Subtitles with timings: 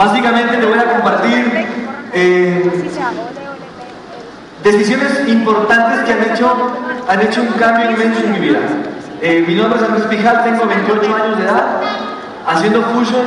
[0.00, 1.66] Básicamente te voy a compartir
[2.14, 2.88] eh,
[4.64, 6.56] decisiones importantes que han hecho,
[7.06, 8.60] han hecho un cambio inmenso en mi vida.
[9.20, 11.82] Eh, mi nombre es Andrés Pijal, tengo 28 años de edad,
[12.46, 13.26] haciendo fusion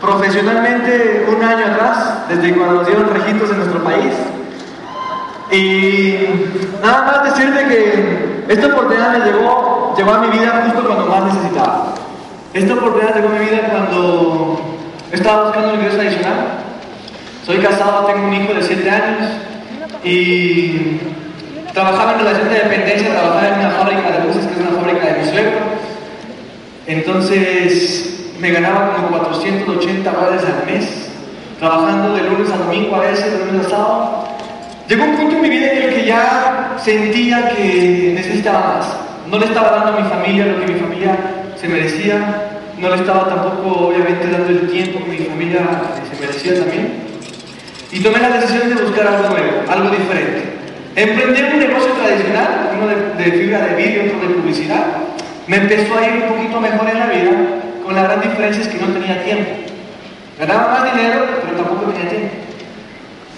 [0.00, 4.14] profesionalmente un año atrás, desde cuando nos dieron registros en nuestro país.
[5.52, 6.14] Y
[6.82, 11.34] nada más decirte que esta oportunidad me llegó, llegó a mi vida justo cuando más
[11.34, 11.92] necesitaba.
[12.54, 14.75] Esta oportunidad llegó a mi vida cuando
[15.12, 16.46] estaba buscando un ingreso adicional.
[17.44, 19.30] Soy casado, tengo un hijo de 7 años
[20.02, 20.98] y
[21.72, 25.06] trabajaba en relación de dependencia, trabajaba en una fábrica de luces, que es una fábrica
[25.06, 25.58] de mi suegro.
[26.86, 31.08] Entonces me ganaba como 480 dólares al mes,
[31.58, 34.28] trabajando de lunes a domingo a veces, de lunes a sábado.
[34.88, 38.86] Llegó un punto en mi vida en el que ya sentía que necesitaba más.
[39.28, 41.16] No le estaba dando a mi familia lo que mi familia
[41.60, 45.60] se merecía, no le estaba tampoco obviamente dando el tiempo que mi familia
[46.10, 47.06] se merecía también.
[47.92, 50.42] Y tomé la decisión de buscar algo nuevo, algo diferente.
[50.96, 54.84] Emprender un negocio tradicional, uno de, de fibra de vidrio, otro de publicidad,
[55.46, 57.30] me empezó a ir un poquito mejor en la vida,
[57.84, 59.50] con la gran diferencia es que no tenía tiempo.
[60.38, 62.34] Ganaba más dinero, pero tampoco tenía tiempo.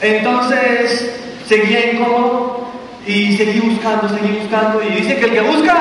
[0.01, 1.13] Entonces,
[1.47, 2.69] seguía incómodo
[3.07, 4.83] y seguí buscando, seguí buscando.
[4.83, 5.75] Y dice que el que busca...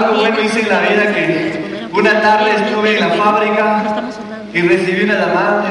[0.00, 3.82] Algo, bueno hice en la vida que una tarde estuve en la fábrica
[4.52, 5.64] y recibí una llamada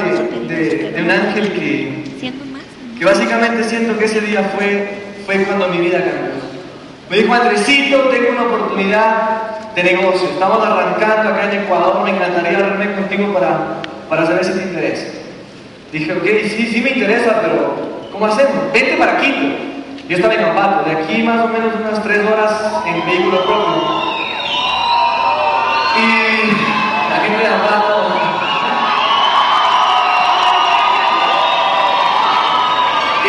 [0.48, 2.32] de, de, un ángel que,
[2.98, 4.88] que básicamente siento que ese día fue,
[5.26, 6.30] fue cuando mi vida cambió.
[7.10, 10.28] Me dijo, Andresito, tengo una oportunidad de negocio.
[10.28, 15.06] Estamos arrancando acá en Ecuador, me encantaría reunirme contigo para, para saber si te interesa.
[15.92, 16.24] Dije, ok,
[16.56, 17.74] sí, sí me interesa, pero
[18.12, 18.72] ¿cómo hacemos?
[18.72, 19.70] Vente para Quito.
[20.08, 24.19] Yo estaba en Ambato, de aquí más o menos unas tres horas en vehículo propio.
[25.96, 27.50] Y la gente de.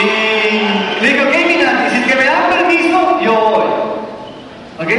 [0.02, 4.86] Y le dije, ok, mira, si es que me dan permiso, yo voy.
[4.86, 4.92] ¿Ok?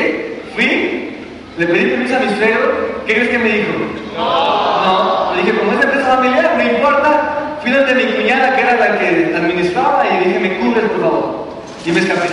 [0.54, 1.16] Fui,
[1.58, 3.72] le pedí permiso a mi suegro, ¿qué crees que me dijo?
[4.16, 4.52] No.
[4.84, 8.74] No, le dije, como es empresa familiar, no importa, Fui donde mi cuñada, que era
[8.74, 11.46] la que administraba, y dije, me cubres, por favor.
[11.86, 12.28] Y me escapé.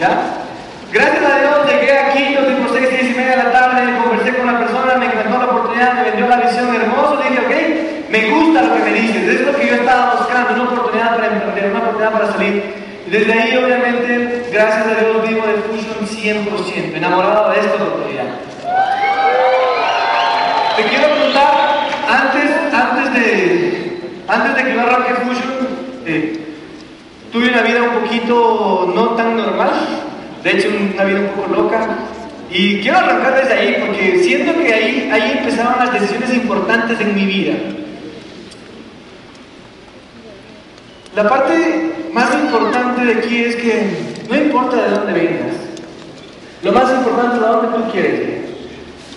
[0.00, 0.20] ¿Ya?
[0.92, 4.58] Gracias a Dios llegué aquí, yo tipo 6, 6 de la tarde, conversé con una
[4.58, 8.74] persona, me encantó la oportunidad, me vendió la visión hermosa, dije, ok, me gusta lo
[8.74, 12.12] que me dices, es lo que yo estaba buscando, una oportunidad para emprender, una oportunidad
[12.12, 12.62] para salir.
[13.06, 18.24] Y desde ahí, obviamente, gracias a Dios, vivo de Fusion 100%, enamorado de esta oportunidad.
[20.76, 25.68] Te quiero preguntar, antes, antes de, antes de que yo arranque Fusion,
[26.06, 26.40] eh,
[27.32, 29.70] tuve una vida un poquito no tan normal,
[30.42, 31.88] de hecho una vida un poco loca,
[32.54, 37.12] y quiero arrancar desde ahí porque siento que ahí, ahí empezaron las decisiones importantes en
[37.12, 37.54] mi vida.
[41.16, 43.88] La parte más importante de aquí es que
[44.28, 45.56] no importa de dónde vengas,
[46.62, 48.20] lo más importante es de dónde tú quieres.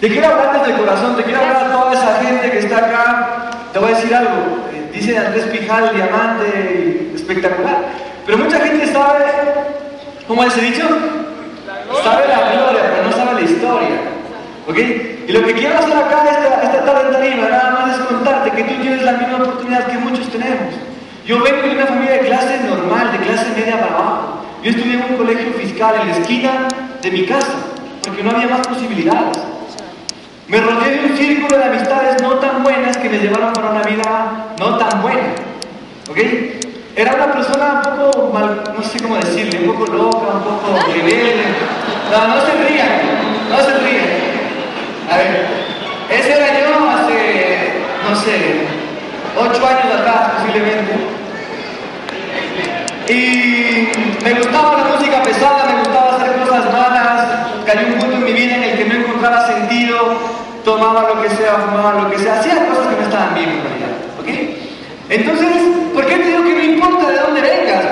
[0.02, 2.78] Te quiero hablar desde el corazón, te quiero hablar a toda esa gente que está
[2.78, 3.52] acá.
[3.72, 7.86] Te voy a decir algo, dice Andrés Pijal, diamante, espectacular.
[8.26, 9.26] Pero mucha gente sabe,
[10.28, 10.88] ¿cómo es dicho?
[12.04, 14.18] Sabe la gloria, pero no sabe la historia.
[14.68, 14.78] ¿Ok?
[15.28, 18.64] Y lo que quiero hacer acá esta, esta tarde en nada más es contarte que
[18.64, 20.74] tú tienes la misma oportunidad que muchos tenemos.
[21.26, 24.44] Yo vengo de una familia de clase normal, de clase media para abajo.
[24.64, 26.68] Yo estudié en un colegio fiscal en la esquina
[27.02, 27.54] de mi casa,
[28.04, 29.38] porque no había más posibilidades.
[30.48, 33.84] Me rodeé de un círculo de amistades no tan buenas que me llevaron para una
[33.84, 35.36] vida no tan buena.
[36.10, 36.18] ¿Ok?
[36.96, 40.80] Era una persona un poco mal, no sé cómo decirle, un poco loca, un poco
[40.88, 41.44] rebelde.
[42.10, 44.38] No, no se rían, no se rían.
[45.12, 45.48] A ver,
[46.10, 47.72] ese era yo hace,
[48.08, 48.68] no sé,
[49.38, 51.18] ocho años atrás posiblemente.
[53.10, 53.88] Y
[54.24, 57.28] me gustaba la música pesada, me gustaba hacer cosas malas,
[57.66, 59.98] cayó un punto en mi vida en el que no encontraba sentido,
[60.66, 63.64] tomaba lo que sea, fumaba lo que sea, hacía cosas que no estaban bien en
[63.64, 63.94] realidad.
[64.20, 64.28] ¿Ok?
[65.10, 65.48] Entonces,
[65.94, 67.86] ¿por qué te digo que no importa de dónde vengas?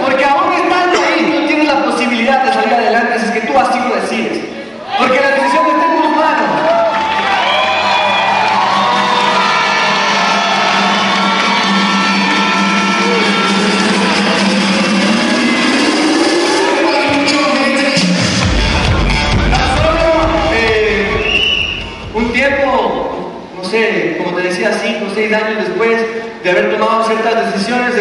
[24.70, 25.98] Decía, cinco o seis años después
[26.44, 27.94] de haber tomado ciertas decisiones,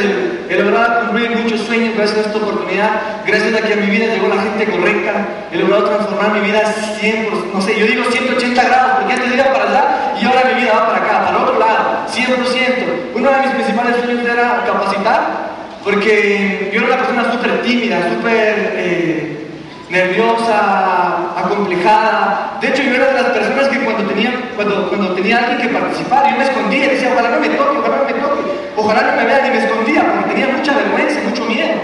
[0.48, 2.90] he logrado cumplir muchos sueños gracias a esta oportunidad,
[3.26, 5.12] gracias a que a mi vida llegó la gente correcta,
[5.50, 6.60] he logrado transformar mi vida
[7.00, 9.84] 100, no sé, yo digo 180 grados, porque antes iba para allá
[10.20, 13.14] y ahora mi vida va para acá, para otro lado, 100%.
[13.14, 15.20] Uno de mis principales sueños era capacitar,
[15.82, 19.43] porque yo era una persona súper tímida, súper eh,
[19.94, 22.58] nerviosa, acomplejada.
[22.60, 26.30] De hecho, yo era de las personas que cuando tenía, cuando, tenía alguien que participar,
[26.30, 28.42] yo me escondía, decía, ojalá no me toque, ojalá no me toque,
[28.76, 31.74] ojalá no me vean y me escondía, porque tenía mucha vergüenza, mucho miedo.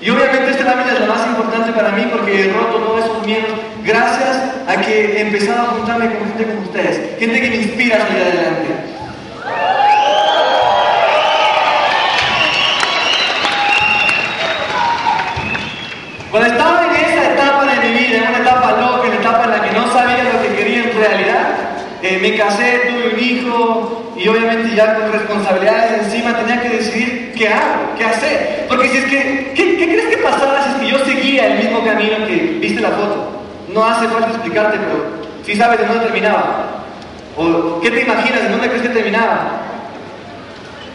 [0.00, 3.24] Y obviamente esta lámina es la más importante para mí porque he roto todos esos
[3.24, 3.52] miedos
[3.84, 4.38] gracias
[4.68, 8.00] a que he empezado a juntarme con gente como ustedes, gente que me inspira a
[8.00, 8.94] salir adelante.
[16.34, 19.44] Cuando estaba en esa etapa de mi vida, en una etapa loca, en la etapa
[19.44, 21.46] en la que no sabía lo que quería en realidad,
[22.02, 27.34] eh, me casé, tuve un hijo y obviamente ya con responsabilidades encima tenía que decidir
[27.36, 28.64] qué hago, qué hacer.
[28.66, 31.84] Porque si es que, ¿qué, crees que pasaba si es que yo seguía el mismo
[31.84, 33.42] camino que viste la foto?
[33.68, 35.04] No hace falta explicarte, pero
[35.44, 36.84] si sabes de dónde terminaba.
[37.36, 39.60] ¿O qué te imaginas de dónde crees que terminaba?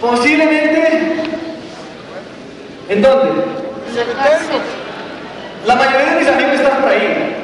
[0.02, 1.14] Posiblemente,
[2.90, 3.30] ¿en dónde?
[5.68, 7.36] La mayoría de mis amigos están por ahí.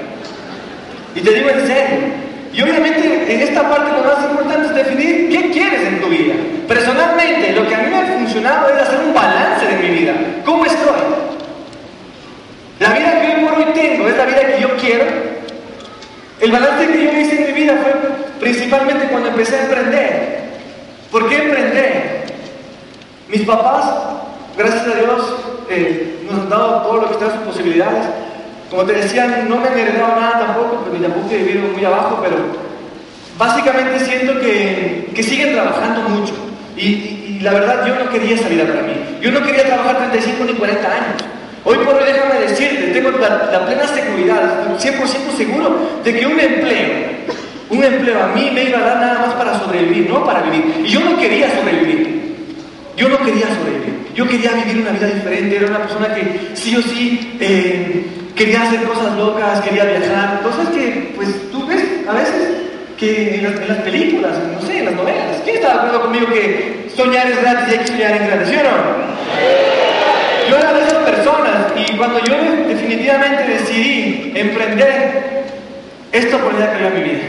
[1.13, 2.24] Y te digo en serio,
[2.55, 6.35] y obviamente en esta parte lo más importante es definir qué quieres en tu vida.
[6.69, 10.13] Personalmente, lo que a mí me ha funcionado es hacer un balance de mi vida.
[10.45, 11.01] ¿Cómo estoy?
[12.79, 15.03] La vida que hoy por hoy tengo es la vida que yo quiero.
[16.39, 17.93] El balance que yo hice en mi vida fue
[18.39, 20.39] principalmente cuando empecé a emprender.
[21.11, 22.25] ¿Por qué emprender?
[23.27, 23.85] Mis papás,
[24.57, 25.35] gracias a Dios,
[25.69, 28.05] eh, nos han dado todo lo que está en sus posibilidades.
[28.69, 32.37] Como te decía, no me heredado nada tampoco, porque tampoco he vivido muy abajo, pero
[33.37, 36.33] básicamente siento que, que siguen trabajando mucho.
[36.77, 38.93] Y, la verdad, yo no quería esa vida para mí.
[39.21, 41.23] Yo no quería trabajar 35 ni 40 años.
[41.63, 46.89] Hoy por hoy, déjame decirte, tengo la, plena seguridad, 100% seguro, de que un empleo,
[47.69, 50.83] un empleo a mí me iba a dar nada más para sobrevivir, no para vivir.
[50.85, 52.35] Y yo no quería sobrevivir.
[52.95, 53.95] Yo no quería sobrevivir.
[54.15, 55.57] Yo quería vivir una vida diferente.
[55.57, 60.67] Era una persona que sí o sí eh, quería hacer cosas locas, quería viajar, cosas
[60.69, 62.65] que, pues, tú ves a veces
[62.97, 65.41] que en las, películas, no sé, en las novelas.
[65.43, 68.45] ¿Quién está de acuerdo conmigo que soñar es gratis y hay que soñar en grande,
[68.45, 70.49] ¿sí o no?
[70.49, 72.35] Yo era de esas personas y cuando yo
[72.67, 75.45] definitivamente decidí emprender,
[76.11, 77.23] esta oportunidad cayó en mi vida.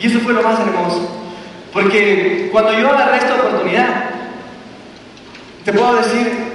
[0.00, 1.18] Y eso fue lo más hermoso.
[1.72, 4.04] Porque cuando yo agarré esta oportunidad,
[5.64, 6.47] te puedo decir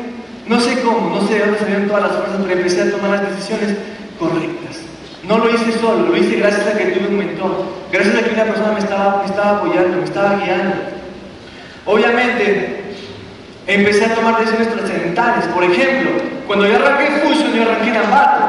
[0.45, 3.11] no sé cómo, no sé de dónde salieron todas las fuerzas, pero empecé a tomar
[3.11, 3.77] las decisiones
[4.19, 4.81] correctas.
[5.23, 8.33] No lo hice solo, lo hice gracias a que tuve un mentor, gracias a que
[8.33, 10.75] una persona me estaba, me estaba apoyando, me estaba guiando.
[11.85, 12.83] Obviamente,
[13.67, 15.45] empecé a tomar decisiones trascendentales.
[15.45, 16.11] Por ejemplo,
[16.45, 18.43] cuando yo arranqué Fusion, yo arranqué en Ambato.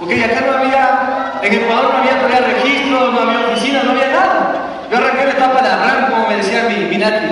[0.00, 4.08] Ok, acá no había, en Ecuador no había todavía registro, no había oficina, no había
[4.08, 4.54] nada.
[4.90, 7.26] Yo arranqué la etapa de arranque, como me decía mi, mi Nati.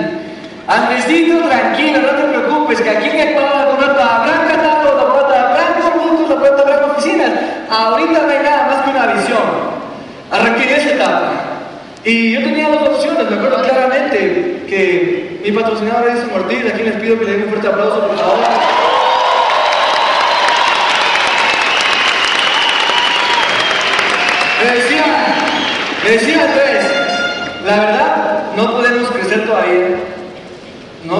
[0.73, 5.13] Andresito, tranquilo, no te preocupes, que aquí en Ecuador la puerta blanca está todo, la
[5.13, 7.29] puerta blanca productos, la puerta blanca oficinas.
[7.69, 9.43] Ahorita no hay nada más que una visión.
[10.31, 11.31] Arranqué en esa etapa.
[12.03, 16.95] Y yo tenía dos opciones, me acuerdo claramente que mi patrocinador es Ortiz, aquí les
[16.95, 18.37] pido que le den un fuerte aplauso, por favor.
[24.63, 25.05] Me decía,
[26.03, 26.85] me decía Andrés,
[27.63, 30.12] la verdad, no podemos crecer todavía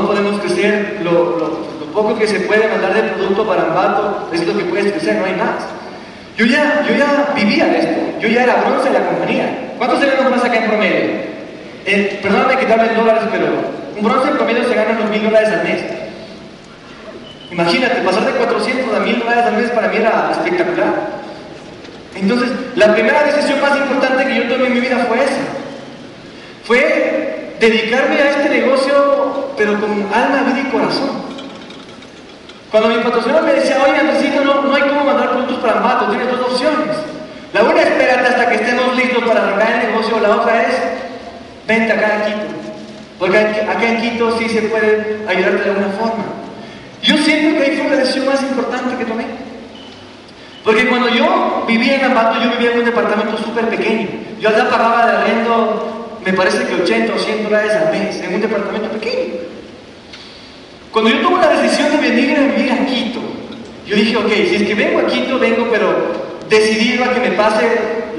[0.02, 4.58] no podemos crecer, lo, poco que se puede mandar de producto para Ambato es lo
[4.58, 5.64] que puedes crecer, no hay más.
[6.36, 9.74] Yo ya, yo ya vivía de esto, yo ya era bronce de la compañía.
[9.78, 11.12] ¿Cuántos tenemos más acá en promedio?
[11.86, 13.46] Eh, perdóname que en dólares, pero
[13.96, 15.84] un bronce en promedio se gana unos mil dólares al mes.
[17.52, 21.24] Imagínate, pasar de 400 a mil dólares al mes para mí era espectacular.
[22.16, 25.42] Entonces, la primera decisión más importante que yo tomé en mi vida fue esa.
[26.64, 27.23] Fue
[27.70, 31.24] dedicarme a este negocio, pero con alma, vida y corazón.
[32.70, 36.08] Cuando mi patrocinador me decía, oye, Andresito, no, no hay cómo mandar productos para Ambato,
[36.08, 36.98] tienes dos opciones.
[37.54, 40.76] La una, espérate hasta que estemos listos para arrancar el negocio, la otra es,
[41.68, 42.54] vente acá en Quito.
[43.20, 46.24] Porque acá en Quito sí se puede ayudarte de alguna forma.
[47.02, 49.26] Yo siento que ahí fue la decisión más importante que tomé.
[50.66, 54.08] Porque cuando yo vivía en Ambato, yo vivía en un departamento súper pequeño.
[54.40, 58.36] Yo allá pagaba de arrendo me parece que 80 o 100 dólares al mes en
[58.36, 59.34] un departamento pequeño.
[60.92, 63.20] Cuando yo tomo la decisión de venir a vivir a Quito,
[63.86, 65.92] yo dije, ok, si es que vengo a Quito, vengo, pero
[66.50, 67.66] decidido a que me pase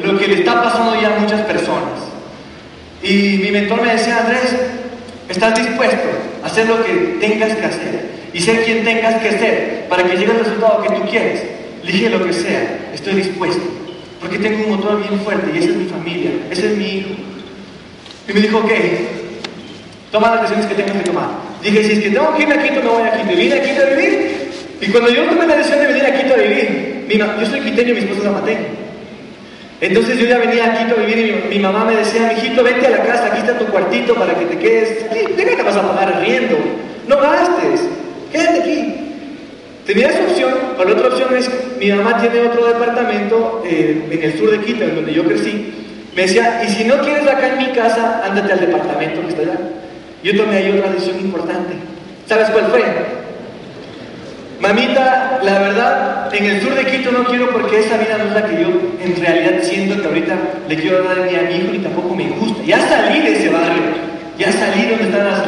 [0.02, 2.00] lo que le está pasando ya a muchas personas.
[3.02, 4.56] Y mi mentor me decía, Andrés,
[5.28, 6.08] ¿estás dispuesto
[6.42, 10.16] a hacer lo que tengas que hacer y ser quien tengas que ser para que
[10.16, 11.42] llegue el resultado que tú quieres?
[11.82, 13.62] Le dije lo que sea, estoy dispuesto,
[14.20, 17.10] porque tengo un motor bien fuerte y esa es mi familia, ese es mi hijo.
[18.28, 18.70] Y me dijo, ok,
[20.10, 21.28] toma las decisiones que tengas que tomar.
[21.62, 23.32] Dije, si es que tengo que ir a Quito, me voy a Quito.
[23.32, 24.34] Y vine a Quito a vivir.
[24.80, 27.94] Y cuando yo tomé la decisión de venir a Quito a vivir, yo soy quiteño,
[27.94, 28.66] mi esposa es zapateña.
[29.80, 32.86] Entonces yo ya venía a Quito a vivir y mi, mamá me decía, mijito, vente
[32.86, 35.10] a la casa, aquí está tu cuartito para que te quedes.
[35.10, 36.56] ¿De qué te vas a pagar riendo?
[37.06, 37.80] No gastes,
[38.32, 38.94] quédate aquí.
[39.86, 44.22] Tenía esa opción, pero la otra opción es, mi mamá tiene otro departamento eh, en
[44.22, 45.83] el sur de Quito, en donde yo crecí.
[46.14, 49.42] Me decía, y si no quieres acá en mi casa, ándate al departamento que está
[49.42, 49.58] allá.
[50.22, 51.74] Yo tomé ahí otra decisión importante.
[52.26, 52.82] ¿Sabes cuál fue?
[54.60, 58.32] Mamita, la verdad, en el sur de Quito no quiero porque esa vida no es
[58.32, 58.68] la que yo
[59.02, 60.34] en realidad siento que ahorita
[60.68, 62.62] le quiero dar ni a mi hijo ni tampoco me gusta.
[62.64, 63.82] Ya salí de ese barrio,
[64.38, 65.42] ya salí donde están las,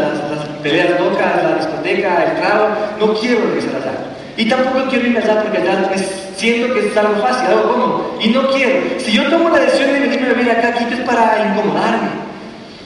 [0.62, 2.68] peleas locas, la discoteca, el trago,
[2.98, 4.15] no quiero regresar allá.
[4.36, 5.90] Y tampoco quiero irme allá porque allá
[6.36, 8.18] siento que es algo fácil, algo cómodo.
[8.20, 8.80] Y no quiero.
[8.98, 12.08] Si yo tomo la decisión de venirme a vivir acá, Quito es para incomodarme.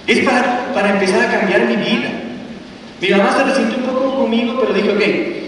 [0.07, 2.09] Es para, para empezar a cambiar mi vida.
[3.01, 5.41] Mi mamá se resintió un poco conmigo, pero dije, ok,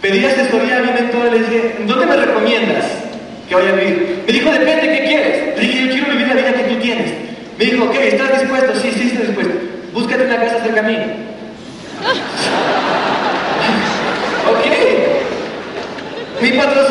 [0.00, 2.86] Pedí asesoría a mi mentor le dije, ¿dónde me recomiendas
[3.48, 4.24] que vaya a vivir?
[4.26, 5.58] Me dijo, depende, ¿qué quieres?
[5.58, 7.12] Le dije, yo quiero vivir la vida que tú tienes.
[7.58, 8.74] Me dijo, ok, ¿estás dispuesto?
[8.80, 9.54] Sí, sí, estoy dispuesto.
[9.92, 10.96] Búscate una casa cerca mí.
[14.48, 14.66] ok.
[16.40, 16.89] Mi patrocinador ya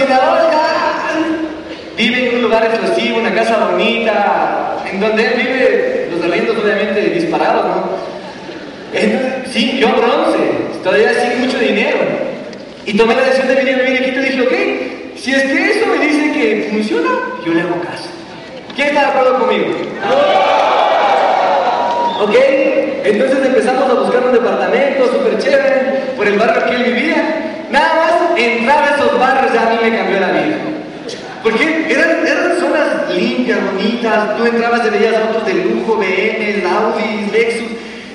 [2.00, 7.02] vive en un lugar exclusivo, una casa bonita, en donde él vive, los arriendos obviamente
[7.02, 7.90] disparados, ¿no?
[9.52, 10.40] Sí, yo bronce,
[10.84, 11.98] todavía sigue mucho dinero.
[12.86, 14.54] Y tomé la decisión de venir a vivir aquí y dije, ok,
[15.18, 17.10] si es que eso me dice que funciona,
[17.46, 18.10] yo le hago caso.
[18.76, 19.66] ¿Quién está de acuerdo conmigo?
[22.22, 22.36] ¿Ok?
[23.04, 27.49] Entonces empezamos a buscar un departamento súper chévere por el barrio que él vivía.
[27.72, 30.58] Nada más entrar a esos barrios ya a mí me cambió la vida.
[31.44, 37.32] Porque eran, eran zonas limpias, bonitas, tú entrabas y veías autos de lujo, BM, Audi,
[37.32, 37.68] Lexus.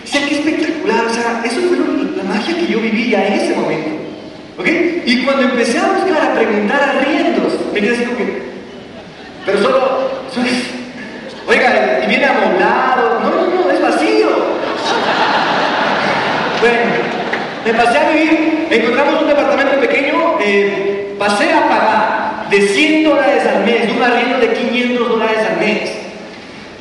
[0.04, 1.06] O sea, qué espectacular.
[1.06, 1.78] O sea, eso fue
[2.16, 3.90] la magia que yo vivía en ese momento.
[4.58, 4.68] ¿Ok?
[5.06, 8.42] Y cuando empecé a buscar, a preguntar a riendos, me quedé así como que,
[9.44, 10.10] pero solo,
[11.48, 14.28] oiga, y viene amoblado, no, no, no, es vacío.
[16.60, 16.78] bueno,
[17.64, 23.42] me pasé a vivir, encontramos un departamento pequeño, eh, pasé a pagar de 100 dólares
[23.46, 25.92] al mes, un arriendo de 500 dólares al mes.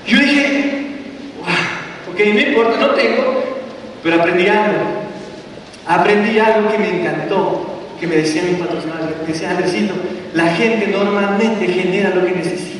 [0.05, 0.87] Yo dije,
[1.39, 3.43] wow, ok, no importa, no tengo,
[4.03, 5.03] pero aprendí algo
[5.87, 7.65] aprendí algo que me encantó,
[7.99, 9.93] que me decía mi patrocinador, que decía Andresito,
[10.33, 12.72] la gente normalmente genera lo que necesita.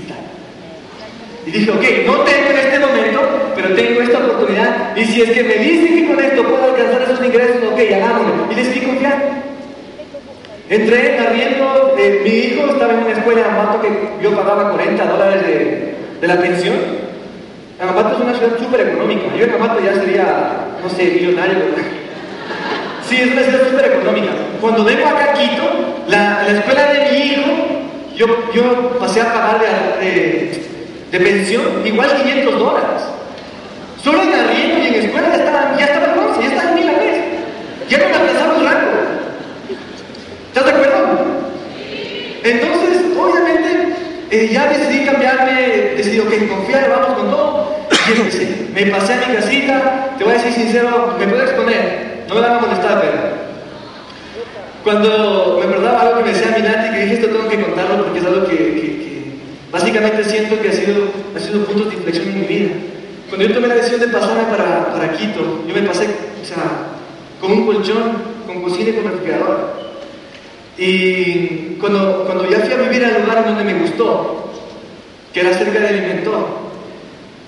[1.46, 3.22] Y dije, ok, no tengo en este momento,
[3.56, 4.96] pero tengo esta oportunidad.
[4.96, 8.48] Y si es que me dicen que con esto puedo alcanzar esos ingresos, ok, hagámoslo.
[8.52, 9.26] Y fui confiando.
[10.70, 13.90] Entré arriendo, eh, mi hijo estaba en una escuela en Ambato que
[14.24, 16.76] yo pagaba 40 dólares de, de la pensión.
[17.80, 19.24] Ambato es una ciudad súper económica.
[19.38, 21.58] Yo en Ambato ya sería, no sé, millonario.
[23.08, 24.32] Sí, es una ciudad súper económica.
[24.62, 25.64] Cuando vengo acá a Quito,
[26.08, 27.52] la, la, escuela de mi hijo,
[28.16, 30.73] yo, yo pasé a pagar de, de,
[31.20, 33.02] pensión igual 500 dólares.
[34.04, 36.90] Solo en arriendo y en escuela ya estaba, ya estaba el ya estaba en mil
[36.90, 37.18] a mes.
[37.90, 38.92] Ya no me alcanzaba el rango.
[40.48, 41.44] ¿Estás de acuerdo?
[42.44, 43.96] Entonces, obviamente,
[44.32, 45.62] eh, ya decidí cambiarme,
[45.96, 47.78] decidí, ok, confiar, vamos con todo.
[47.92, 48.74] Y.
[48.74, 52.26] Me pasé a mi casita, te voy a decir sincero, me puedo exponer.
[52.28, 53.44] No me van a molestar, pero
[54.84, 58.20] cuando me acordaba algo que me decía Minati, que dije esto tengo que contarlo porque
[58.20, 59.03] es algo que,
[59.74, 62.72] básicamente siento que ha sido, ha sido punto de inflexión en mi vida.
[63.28, 66.06] Cuando yo tomé la decisión de pasarme para, para Quito, yo me pasé,
[66.42, 66.94] o sea,
[67.42, 68.14] con un colchón,
[68.46, 69.74] con cocina y con refrigerador.
[70.78, 74.52] Y cuando, cuando ya fui a vivir al lugar donde me gustó,
[75.34, 76.48] que era cerca de mi mentor,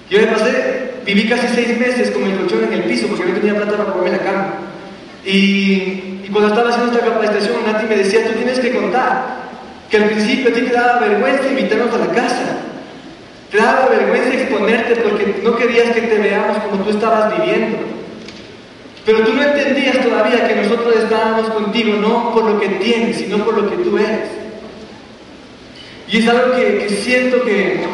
[0.10, 3.38] yo me pasé, viví casi seis meses con el colchón en el piso porque no
[3.38, 4.54] tenía plata para ponerme la cama.
[5.24, 9.45] Y, cuando estaba haciendo esta capacitación, Nati me decía, tú tienes que contar
[9.90, 12.58] que al principio a ti te daba vergüenza invitarnos a la casa.
[13.52, 17.78] Te daba vergüenza exponerte porque no querías que te veamos como tú estabas viviendo.
[19.06, 23.38] Pero tú no entendías todavía que nosotros estábamos contigo no por lo que tienes, sino
[23.46, 24.30] por lo que tú eres.
[26.08, 27.86] Y es algo que, que siento que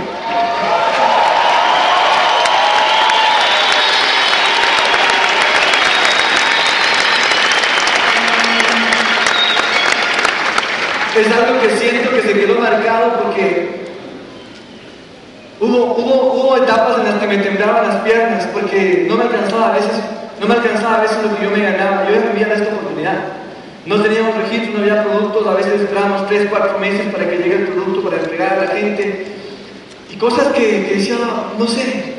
[11.19, 13.81] es algo que siento que se quedó marcado porque
[15.85, 19.91] hubo, etapas en las que me temblaban las piernas porque no me alcanzaba a veces,
[20.39, 22.07] no me alcanzaba a veces lo que yo me ganaba.
[22.09, 23.19] Yo vivía de esta oportunidad.
[23.85, 27.55] No teníamos registro, no había productos, a veces esperábamos 3, 4 meses para que llegue
[27.55, 29.25] el producto, para entregar a la gente.
[30.11, 31.15] Y cosas que, que decía,
[31.57, 32.13] no sé,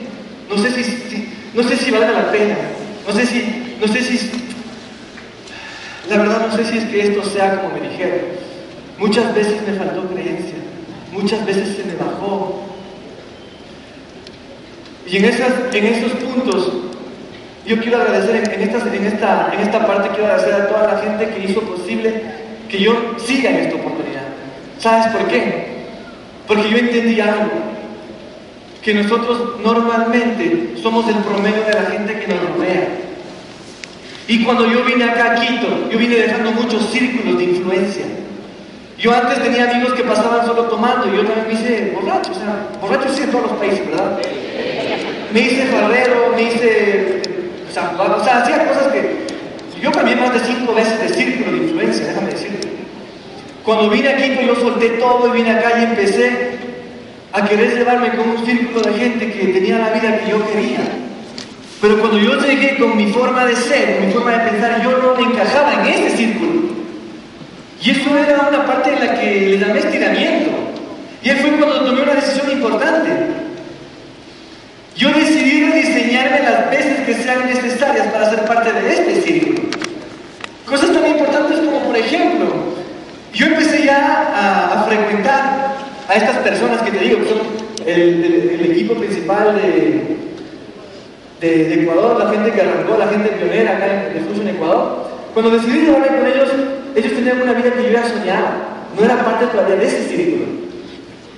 [0.51, 2.57] no sé si, no sé si valga la pena,
[3.07, 4.31] no sé si, no sé si,
[6.09, 8.21] la verdad no sé si es que esto sea como me dijeron.
[8.99, 10.59] Muchas veces me faltó creencia,
[11.13, 12.72] muchas veces se me bajó.
[15.07, 16.73] Y en, esas, en esos puntos
[17.67, 21.01] yo quiero agradecer en, esta, en, esta, en esta parte, quiero agradecer a toda la
[21.01, 22.23] gente que hizo posible
[22.69, 24.23] que yo siga en esta oportunidad.
[24.79, 25.67] ¿Sabes por qué?
[26.47, 27.51] Porque yo entendí algo,
[28.83, 32.89] que nosotros normalmente somos el promedio de la gente que nos rodea.
[34.27, 38.07] Y cuando yo vine acá a Quito, yo vine dejando muchos círculos de influencia.
[38.99, 42.35] Yo antes tenía amigos que pasaban solo tomando, y yo también me hice borracho, o
[42.35, 44.19] sea, borracho sí en todos los países, ¿verdad?
[45.33, 47.23] Me hice farrero, me hice
[47.73, 49.27] o sea, hacía cosas que
[49.81, 52.69] yo cambié más de cinco veces de círculo de influencia, déjame decirte.
[53.65, 56.59] Cuando vine aquí, pues yo solté todo y vine acá y empecé
[57.33, 60.81] a querer llevarme con un círculo de gente que tenía la vida que yo quería.
[61.81, 64.99] Pero cuando yo llegué con mi forma de ser, con mi forma de pensar, yo
[64.99, 66.72] no me encajaba en ese círculo.
[67.83, 70.51] Y eso era una parte en la que le llamé estiramiento.
[71.23, 73.11] Y ahí fue cuando tomé una decisión importante.
[74.97, 79.69] Yo decidí rediseñarme las veces que sean necesarias para ser parte de este círculo.
[80.65, 82.47] Cosas tan importantes como, por ejemplo,
[83.35, 85.75] yo empecé ya a, frecuentar
[86.09, 87.39] a estas personas que te digo, que son
[87.85, 90.17] el, equipo principal de,
[91.41, 95.11] de, Ecuador, la gente que arrancó, la gente pionera acá en, en Ecuador.
[95.35, 96.49] Cuando decidí llevarme con ellos,
[96.95, 98.51] ellos tenían una vida que yo ya soñaba,
[98.97, 100.63] no era parte todavía de ese círculo.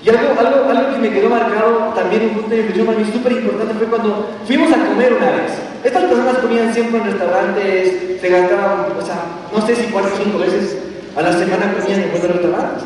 [0.04, 3.04] Y algo, algo, algo que me quedó marcado también, un punto de inflexión para mí
[3.11, 5.52] súper importante fue cuando fuimos a comer una vez.
[5.82, 9.16] Estas personas comían siempre en restaurantes, se gastaban, o sea,
[9.50, 10.76] no sé si cuatro o cinco veces
[11.16, 12.85] a la semana comían en buenos restaurantes.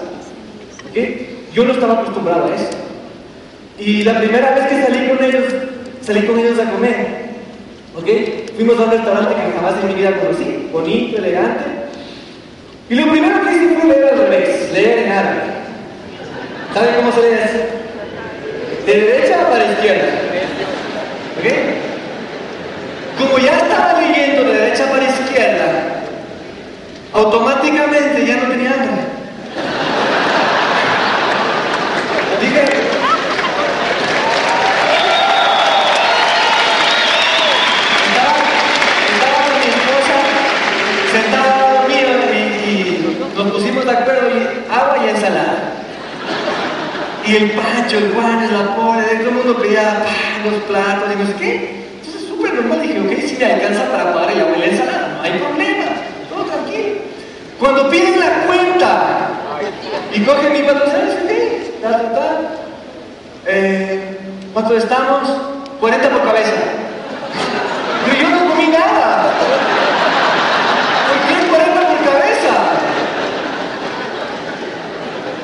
[0.90, 1.46] ¿Okay?
[1.52, 2.70] Yo no estaba acostumbrado a eso.
[3.78, 5.44] Y la primera vez que salí con ellos,
[6.02, 7.28] salí con ellos a comer.
[7.96, 8.46] ¿Okay?
[8.54, 11.77] Fuimos a un restaurante que jamás en mi vida conocí, bonito, elegante.
[12.90, 15.42] Y lo primero que hice fue leer al revés, leer en árabe.
[16.72, 17.58] ¿Saben cómo se lee eso?
[18.86, 20.08] De derecha para izquierda.
[21.38, 21.46] ¿Ok?
[23.18, 25.66] Como ya estaba leyendo de derecha para izquierda,
[27.12, 28.88] automáticamente ya no tenía hambre.
[32.40, 32.62] Dije,
[38.06, 38.34] estaba,
[39.12, 40.16] estaba con mi esposa
[41.12, 45.58] sentada dormida y, y nos pusimos de acuerdo y agua y ensalada.
[47.28, 50.02] Y el Pancho, el Juan, la pobre, todo el mundo pedía
[50.44, 51.86] los platos y no sé qué.
[51.98, 55.08] Entonces, súper normal, dije, ok, si me alcanza para pagar el agua y la ensalada,
[55.18, 55.84] no hay problema,
[56.30, 57.00] todo tranquilo.
[57.60, 59.30] Cuando piden la cuenta
[60.14, 61.74] y cogen mi patrocinio, ¿qué?
[61.82, 62.40] Ta, ta, ta.
[63.46, 64.18] Eh,
[64.54, 65.28] ¿Cuánto estamos?
[65.80, 66.52] 40 por cabeza.
[68.06, 69.34] Pero yo no comí nada.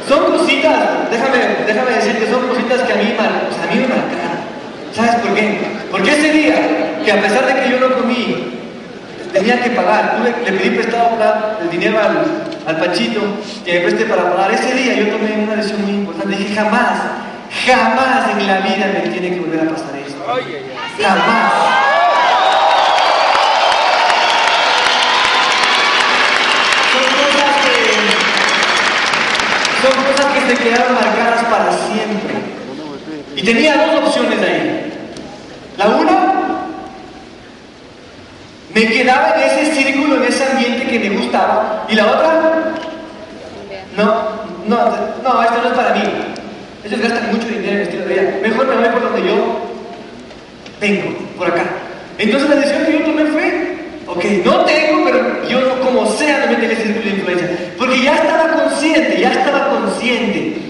[0.09, 4.45] Son cositas, déjame, déjame decir que son cositas que a mí, a mí me marcaron.
[4.93, 5.59] ¿Sabes por qué?
[5.91, 6.57] Porque ese día,
[7.05, 8.61] que a pesar de que yo no comí,
[9.33, 11.11] tenía que pagar, le, pedí prestado
[11.63, 12.25] el dinero al,
[12.67, 13.21] al Pachito
[13.65, 14.53] que me preste para pagar.
[14.53, 16.37] Ese día yo tomé una decisión muy importante.
[16.37, 17.01] Dije, jamás,
[17.67, 20.17] jamás en la vida me tiene que volver a pasar eso.
[21.03, 21.84] Jamás.
[30.57, 32.35] Se marcadas para siempre.
[33.37, 34.93] Y tenía dos opciones ahí.
[35.77, 36.35] La una,
[38.75, 41.87] me quedaba en ese círculo, en ese ambiente que me gustaba.
[41.89, 42.73] Y la otra,
[43.97, 44.05] no,
[44.67, 44.77] no,
[45.23, 46.03] no, esto no es para mí.
[46.85, 48.39] Ellos gastan mucho dinero en estilo de vida.
[48.43, 49.61] Mejor me voy por donde yo
[50.81, 51.65] tengo, por acá.
[52.19, 53.74] Entonces la decisión que yo tomé fue,
[54.07, 57.51] ok, no tengo, pero yo como sea me meto en ese círculo de influencia.
[57.79, 60.65] Porque ya estaba consciente, ya estaba consciente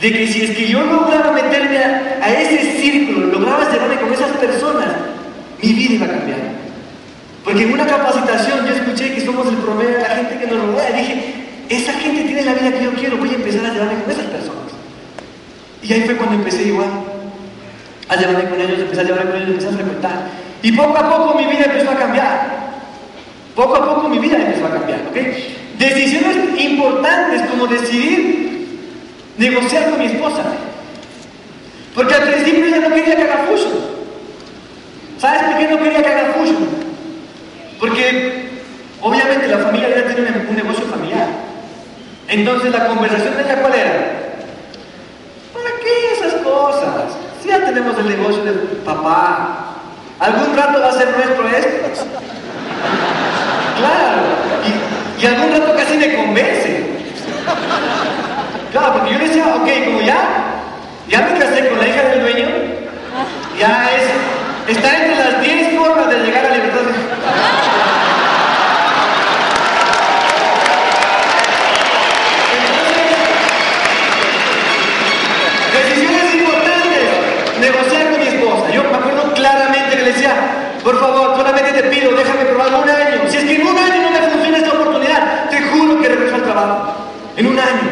[0.00, 4.30] de que si es que yo lograba meterme a, ese círculo, lograba cerrarme con esas
[4.36, 4.86] personas,
[5.60, 6.38] mi vida iba a cambiar.
[7.42, 10.66] Porque en una capacitación yo escuché que somos el promedio de la gente que nos
[10.66, 11.34] rodea y dije,
[11.68, 14.26] esa gente tiene la vida que yo quiero, voy a empezar a llevarme con esas
[14.26, 14.58] personas.
[15.82, 16.88] Y ahí fue cuando empecé igual
[18.08, 20.30] a llevarme con ellos, empecé a llevarme con ellos, empecé a frecuentar.
[20.62, 22.58] Y poco a poco mi vida empezó a cambiar.
[23.54, 25.16] Poco a poco mi vida empezó a cambiar, ¿ok?
[25.78, 28.48] Decisiones importantes como decidir
[29.36, 30.42] negociar con mi esposa.
[31.94, 33.44] Porque al principio ella no quería que haga.
[35.18, 36.34] ¿Sabes por qué no quería que haga?
[37.80, 38.48] Porque
[39.00, 41.28] obviamente la familia ya tiene un negocio familiar.
[42.28, 43.92] Entonces la conversación de ella cuál era?
[45.52, 47.16] ¿Para qué esas cosas?
[47.42, 49.67] Si ya tenemos el negocio del papá.
[50.20, 52.04] Algún rato va a ser nuestro esto.
[53.78, 54.22] Claro.
[54.66, 56.98] Y, y algún rato casi me convence.
[58.72, 60.18] Claro, porque yo le decía, ok, como ya,
[61.08, 62.46] ya me casé con la hija del dueño,
[63.58, 66.80] ya es, está entre las 10 formas de llegar a libertad.
[75.72, 77.08] Decisiones importantes,
[77.60, 78.70] negociar con mi esposa.
[78.74, 80.34] Yo me acuerdo claramente que le decía,
[80.88, 83.28] por favor, solamente te pido, déjame probar un año.
[83.28, 86.36] Si es que en un año no me funciona esta oportunidad, te juro que regreso
[86.36, 86.94] al trabajo.
[87.36, 87.88] En un año.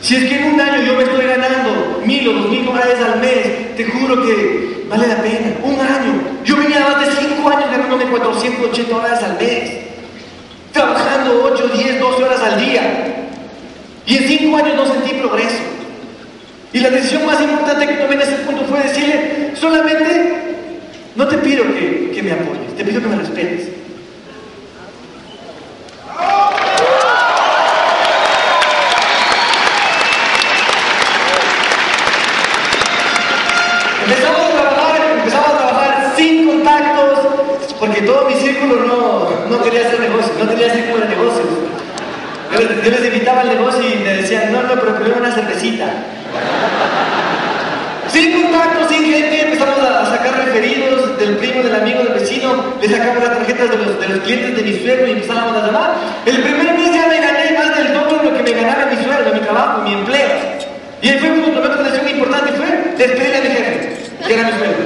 [0.00, 2.94] Si es que en un año yo me estoy ganando mil o dos mil dólares
[3.04, 5.56] al mes, te juro que vale la pena.
[5.64, 6.12] Un año.
[6.44, 9.70] Yo venía más de cinco años ganándome 480 dólares al mes.
[10.72, 13.26] Trabajando 8, 10, 12 horas al día.
[14.06, 15.64] Y en cinco años no sentí progreso.
[16.72, 20.50] Y la decisión más importante que tomé en ese punto fue decirle, solamente
[21.16, 23.68] no te pido que, que me apoyes, te pido que me respetes.
[34.04, 37.18] Empezamos a trabajar, empezamos a trabajar sin contactos,
[37.78, 41.46] porque todo mi círculo no, no quería hacer negocios, no tenía círculo de negocios.
[42.52, 45.32] Yo les, yo les invitaba al negocio y me decían, no, no, pero primero una
[45.32, 45.86] cervecita.
[48.08, 52.50] Sin contacto, sin gente, empezamos a, a sacar referidos del primo, del amigo, del vecino,
[52.80, 55.66] le sacamos las tarjetas de los, de los clientes de mi suegro y empezábamos a
[55.66, 55.94] llamar.
[56.24, 58.96] El primer mes ya me gané más del doble de lo que me ganaba mi
[59.04, 60.28] sueldo, mi trabajo, mi empleo.
[61.02, 64.42] Y ahí fue cuando tomé una decisión importante, fue despedir a mi jefe, que era
[64.44, 64.79] mi suegro.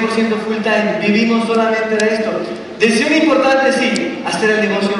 [0.00, 2.30] 100% full time, vivimos solamente de esto.
[2.78, 4.96] Decisión importante, sí, hacer el negocio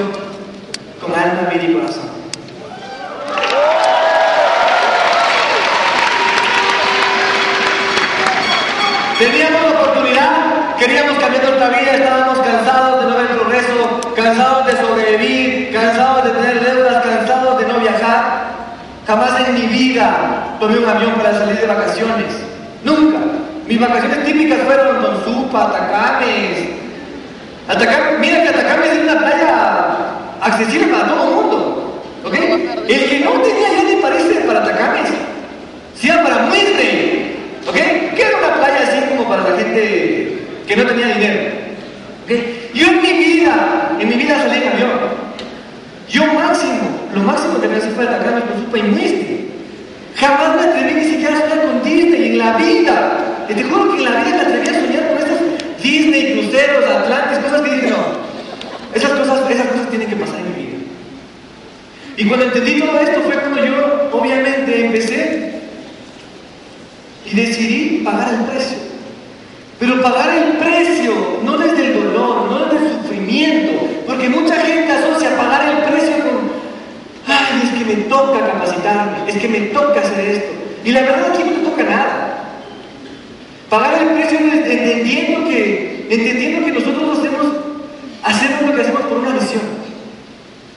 [1.00, 2.12] con alma, vida y corazón.
[9.18, 14.76] Teníamos la oportunidad, queríamos cambiar nuestra vida, estábamos cansados de no ver progreso, cansados de
[14.76, 18.52] sobrevivir, cansados de tener deudas, cansados de no viajar.
[19.07, 22.52] Jamás en mi vida tomé un avión para salir de vacaciones.
[23.68, 26.68] Mis vacaciones típicas fueron con Supa, Atacames.
[27.68, 29.96] Atacames, mira que Atacames es una playa
[30.40, 32.03] accesible para todo el mundo.
[32.25, 32.35] ¿Ok?
[32.88, 35.11] El que no tenía ya ni parece para Atacames,
[35.94, 37.37] sea para muerte.
[37.68, 37.75] ¿Ok?
[37.75, 41.51] Que era una playa así como para la gente que no tenía dinero.
[42.25, 42.33] ¿Ok?
[42.75, 44.90] Yo en mi vida, en mi vida salí en avión.
[46.09, 49.46] Yo máximo, lo máximo que me hace falta acá con Supa y Muestre.
[50.16, 53.12] Jamás me atreví ni siquiera a soñar con Disney en la vida.
[53.53, 56.85] Y te juro que en la vida me atreví a soñar con estos Disney, cruceros,
[56.87, 57.97] Atlantis, cosas que dije, no.
[58.95, 60.79] Esas cosas, esas cosas tienen que pasar en mi vida.
[62.17, 65.53] Y cuando entendí todo esto fue cuando yo, obviamente, empecé
[67.31, 68.79] y decidí pagar el precio.
[69.79, 74.93] Pero pagar el precio no desde el dolor, no desde el sufrimiento, porque mucha gente
[74.93, 76.53] asocia pagar el precio con,
[77.27, 80.53] ay, es que me toca capacitarme, es que me toca hacer esto.
[80.87, 82.12] Y la verdad aquí no te toca nada.
[83.72, 87.46] Pagar el precio entendiendo que, entendiendo que nosotros hacemos,
[88.22, 89.62] hacemos lo que hacemos por una misión.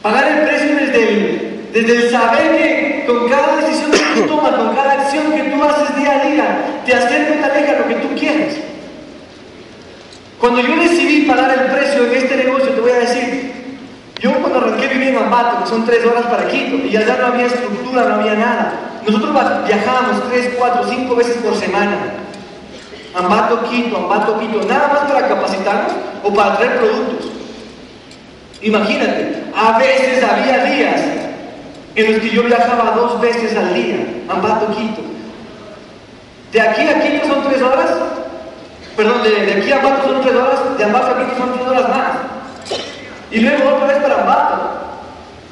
[0.01, 4.73] Pagar el precio desde el, desde saber que con cada decisión que tú tomas, con
[4.73, 7.95] cada acción que tú haces día a día, te acerca y te aleja lo que
[7.95, 8.59] tú quieres.
[10.39, 13.51] Cuando yo decidí pagar el precio en este negocio, te voy a decir,
[14.21, 17.25] yo cuando arranqué viví en Ambato, que son tres horas para Quito, y allá no
[17.25, 19.01] había estructura, no había nada.
[19.05, 19.33] Nosotros
[19.67, 22.23] viajábamos tres, cuatro, cinco veces por semana.
[23.15, 27.31] Ambato, Quito, Ambato, Quito, nada más para capacitarnos o para traer productos.
[28.61, 31.01] Imagínate, a veces había días
[31.95, 33.97] en los que yo viajaba dos veces al día,
[34.27, 35.01] Ambato, Quito.
[36.51, 37.89] De aquí a Quito son tres horas,
[38.97, 41.67] perdón, de, de aquí a Ambato son tres horas, de Ambato a Quito son tres
[41.67, 42.11] horas más.
[43.31, 44.71] Y luego otra vez para Ambato.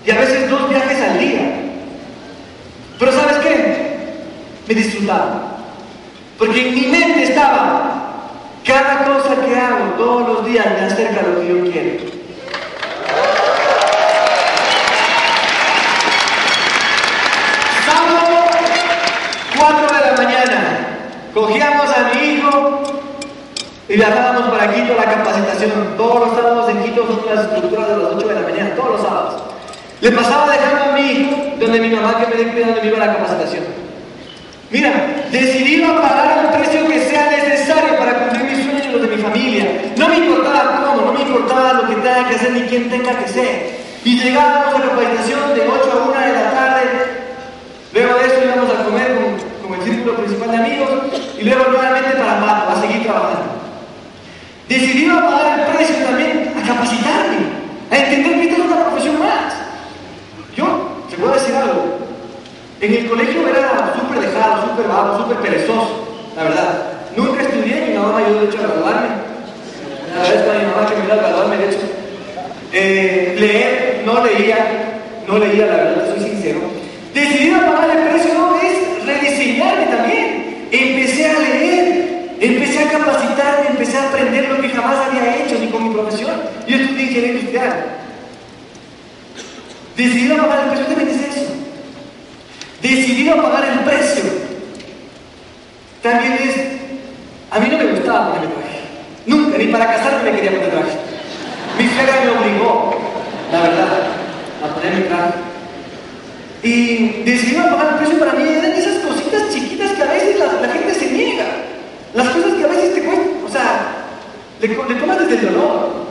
[0.05, 1.61] Y a veces dos viajes al día.
[2.99, 4.15] Pero ¿sabes qué?
[4.67, 5.52] Me disfrutaba.
[6.43, 8.03] Porque en mi mente estaba,
[8.65, 12.03] cada cosa que hago todos los días me acerca a lo que yo quiero.
[17.85, 18.45] Sábado,
[19.57, 20.87] 4 de la mañana,
[21.33, 22.83] cogíamos a mi hijo
[23.87, 25.95] y viajábamos para Quito a la capacitación.
[25.95, 28.91] Todos los sábados en Quito son las estructuras de las 8 de la mañana, todos
[28.91, 29.43] los sábados.
[30.01, 32.97] Le pasaba dejando a mi hijo donde mi mamá que me dé cuidado me iba
[32.97, 33.82] a la capacitación.
[34.73, 34.89] Mira,
[35.31, 39.15] decidí a pagar el precio que sea necesario para cumplir mis sueños y los de
[39.15, 39.65] mi familia.
[39.97, 43.15] No me importaba cómo, no me importaba lo que tenga que hacer ni quién tenga
[43.19, 43.69] que ser.
[44.03, 46.83] Y llegábamos a la capacitación de 8 a 1 de la tarde.
[47.93, 49.15] Luego de eso íbamos a comer
[49.61, 50.89] con, el círculo principal de amigos
[51.39, 53.53] y luego nuevamente para a seguir trabajando.
[54.67, 57.37] Decidí a pagar el precio también, a capacitarme,
[57.91, 59.53] a entender que esta es una profesión más.
[60.57, 62.12] Yo, te puedo decir algo,
[62.83, 66.83] en el colegio era súper dejado, súper vago, súper perezoso, la verdad.
[67.15, 69.07] Nunca estudié, mi mamá me ayudó de hecho a graduarme.
[70.13, 71.79] La es que mi mamá que me ayudó a graduarme, de hecho.
[72.73, 76.59] Eh, leer, no leía, no leía, la verdad, soy sincero.
[77.13, 80.67] Decidí pagar el precio, no, es rediseñarme también.
[80.71, 85.67] Empecé a leer, empecé a capacitarme, empecé a aprender lo que jamás había hecho ni
[85.67, 86.33] con mi profesión.
[86.67, 87.85] Yo estudié ingeniería industrial.
[89.95, 91.12] Decidí pagar el precio, también.
[92.83, 94.23] Decidido a pagar el precio.
[96.01, 96.53] También es,
[97.49, 98.79] a mí no me gustaba ponerme traje.
[99.25, 100.97] Nunca, ni para casarme me quería poner traje.
[101.79, 102.99] Mi suegra me obligó,
[103.53, 103.87] la verdad,
[104.61, 105.33] a ponerme traje.
[106.61, 110.39] Y decidido a pagar el precio para mí eran esas cositas chiquitas que a veces
[110.39, 111.45] la, gente se niega.
[112.13, 113.95] Las cosas que a veces te cuestan, o sea,
[114.59, 116.03] le, le tomas desde el dolor.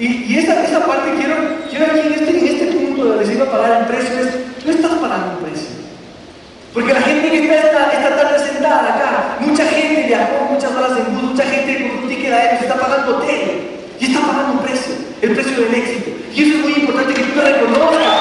[0.00, 1.36] Y, y esa, esa, parte quiero,
[1.70, 4.74] quiero aquí en este, en este punto de decidir a pagar el precio es no
[4.74, 5.70] estás pagando un precio.
[6.74, 11.14] Porque la gente que está esta, tarde sentada acá, mucha gente viajó muchas horas en
[11.14, 13.62] bus, mucha gente con un ticket aéreo está pagando hotel
[13.98, 16.10] y está pagando un precio, el precio del éxito.
[16.34, 18.17] Y eso es muy importante que tú lo reconozcas.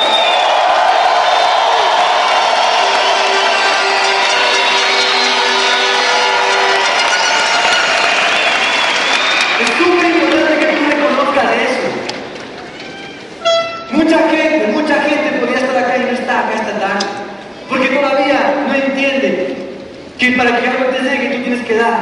[20.32, 22.02] Que para que algo te llegue tú tienes que dar.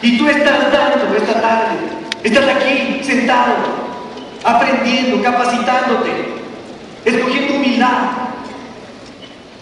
[0.00, 1.76] Y tú estás dando esta tarde.
[2.24, 3.56] Estás aquí sentado,
[4.44, 6.10] aprendiendo, capacitándote,
[7.04, 8.28] escogiendo humildad.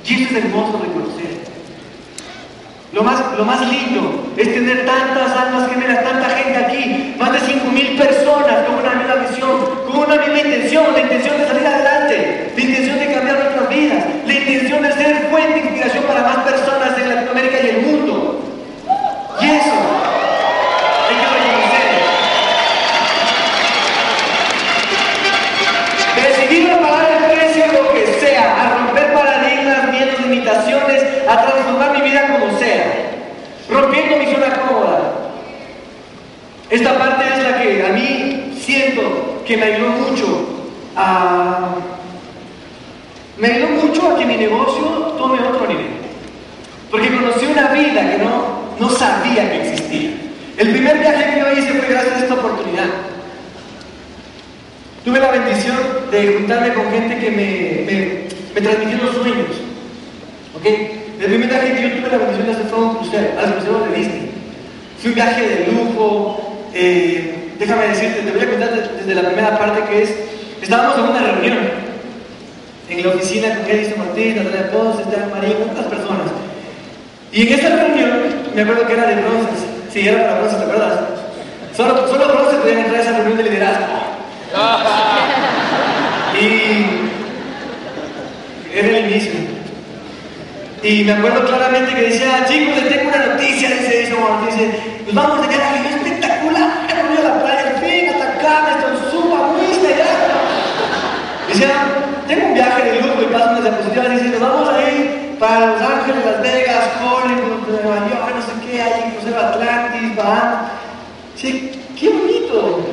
[0.07, 1.41] Y eso es hermoso de conocer.
[2.93, 7.39] Lo más, lo más lindo es tener tantas almas gemelas, tanta gente aquí, más de
[7.39, 12.53] 5.000 personas con una misma visión, con una misma intención, la intención de salir adelante,
[12.57, 16.37] la intención de cambiar nuestras vidas, la intención de ser fuente de inspiración para más
[16.39, 18.41] personas en Latinoamérica y el mundo.
[19.40, 19.75] Y eso
[21.09, 21.89] hay que reconocer.
[26.17, 31.99] Decidir a pagar el precio lo que sea, a romper paradigmas, miedos, limitaciones, a transformar
[31.99, 33.11] mi vida como sea,
[33.69, 35.13] rompiendo mi zona cómoda.
[36.71, 40.27] Esta parte es la que a mí siento que me ayudó mucho
[40.97, 41.75] a...
[43.37, 44.85] Me ayudó mucho a que mi negocio
[45.17, 45.89] tome otro nivel.
[46.91, 50.11] Porque conocí una vida que no, no sabía que existía.
[50.59, 52.85] El primer viaje que yo hice fue gracias a esta oportunidad.
[55.05, 55.79] Tuve la bendición
[56.11, 57.49] de juntarme con gente que me,
[57.87, 57.99] me,
[58.55, 59.57] me transmitió los sueños.
[60.55, 60.67] ¿Ok?
[61.21, 63.97] El primer viaje que yo tuve la bendición de hacer fue un crucero, a de
[63.97, 64.31] Disney.
[65.01, 66.59] Fue un viaje de lujo.
[66.75, 70.15] Eh, déjame decirte, te voy a contar desde la primera parte que es,
[70.61, 71.59] estábamos en una reunión
[72.91, 76.27] en la oficina con Edison Martín, Natalia Ponce, Esteban María, otras personas.
[77.33, 80.65] Y en esa reunión, me acuerdo que era de bronces, sí, era para bronces, ¿te
[80.65, 81.01] acuerdas?
[81.77, 83.85] Solo, solo bronces podían entrar a esa reunión de liderazgo.
[86.41, 87.11] y
[88.77, 89.33] era el inicio.
[90.83, 94.71] Y me acuerdo claramente que decía, chicos, les tengo una noticia, dice eso, dice,
[95.07, 99.11] nos vamos de viaje, es espectacular, hemos a la playa, al fin, hasta acá, es
[99.11, 100.09] súper muy ya.
[101.49, 101.73] Decía,
[102.27, 105.67] tengo un viaje de lujo y paso unas diapositivas, dice, nos vamos a ir para
[105.67, 108.40] Los Ángeles, Las Vegas, Hollywood, Nueva York,
[109.01, 110.71] qué, hay crucero Atlantis, Bahamas.
[111.37, 112.87] Sí, qué bonito.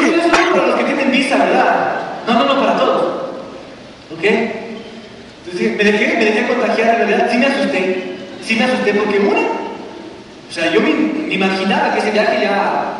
[0.00, 1.96] Pero eso es para los que tienen visa, ¿verdad?
[2.26, 3.04] No, no, no, para todos.
[4.16, 4.24] ¿Ok?
[5.44, 9.18] Entonces me dejé, me dejé contagiar, en realidad sí me asusté, sí me asusté porque
[9.20, 12.94] una, o sea, yo me, imaginaba que ese viaje ya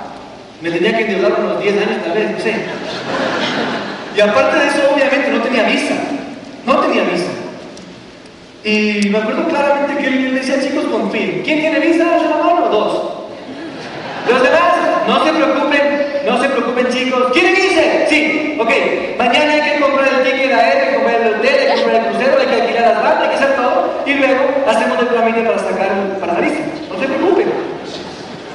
[0.61, 2.55] me tenía que endeudar unos 10 años tal vez, no sé.
[4.16, 5.94] Y aparte de eso, obviamente no tenía visa,
[6.64, 7.36] no tenía visa.
[8.64, 11.42] Y me acuerdo claramente que él decía, chicos, confíen.
[11.45, 12.05] ¿Quién tiene visa?
[12.05, 12.69] ¿De la mano?
[12.71, 13.03] Dos.
[14.29, 14.75] Los demás,
[15.07, 17.33] no se preocupen, no se preocupen chicos.
[17.33, 18.07] ¿Quieren irse?
[18.09, 18.71] Sí, ok.
[19.19, 22.03] Mañana hay que comprar el ticket aéreo, hay que comprar el hotel, hay que comprar
[22.03, 24.03] el crucero, hay que alquilar las bandas, hay que hacer todo.
[24.05, 26.61] Y luego hacemos el trámite para sacar para la visa.
[26.90, 27.47] No se preocupen.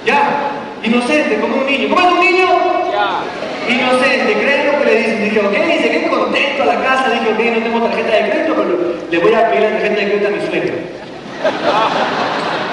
[0.05, 0.51] Ya,
[0.83, 1.95] inocente, como un niño.
[1.95, 2.47] ¿Cómo es un niño?
[2.91, 3.50] Ya.
[3.67, 5.24] Inocente, creen lo que le dicen.
[5.24, 8.95] Dije, ok, llegué contento a la casa, dije, ok, no tengo tarjeta de crédito, pero
[9.10, 10.74] le voy a pedir la tarjeta de crédito a mi suegro.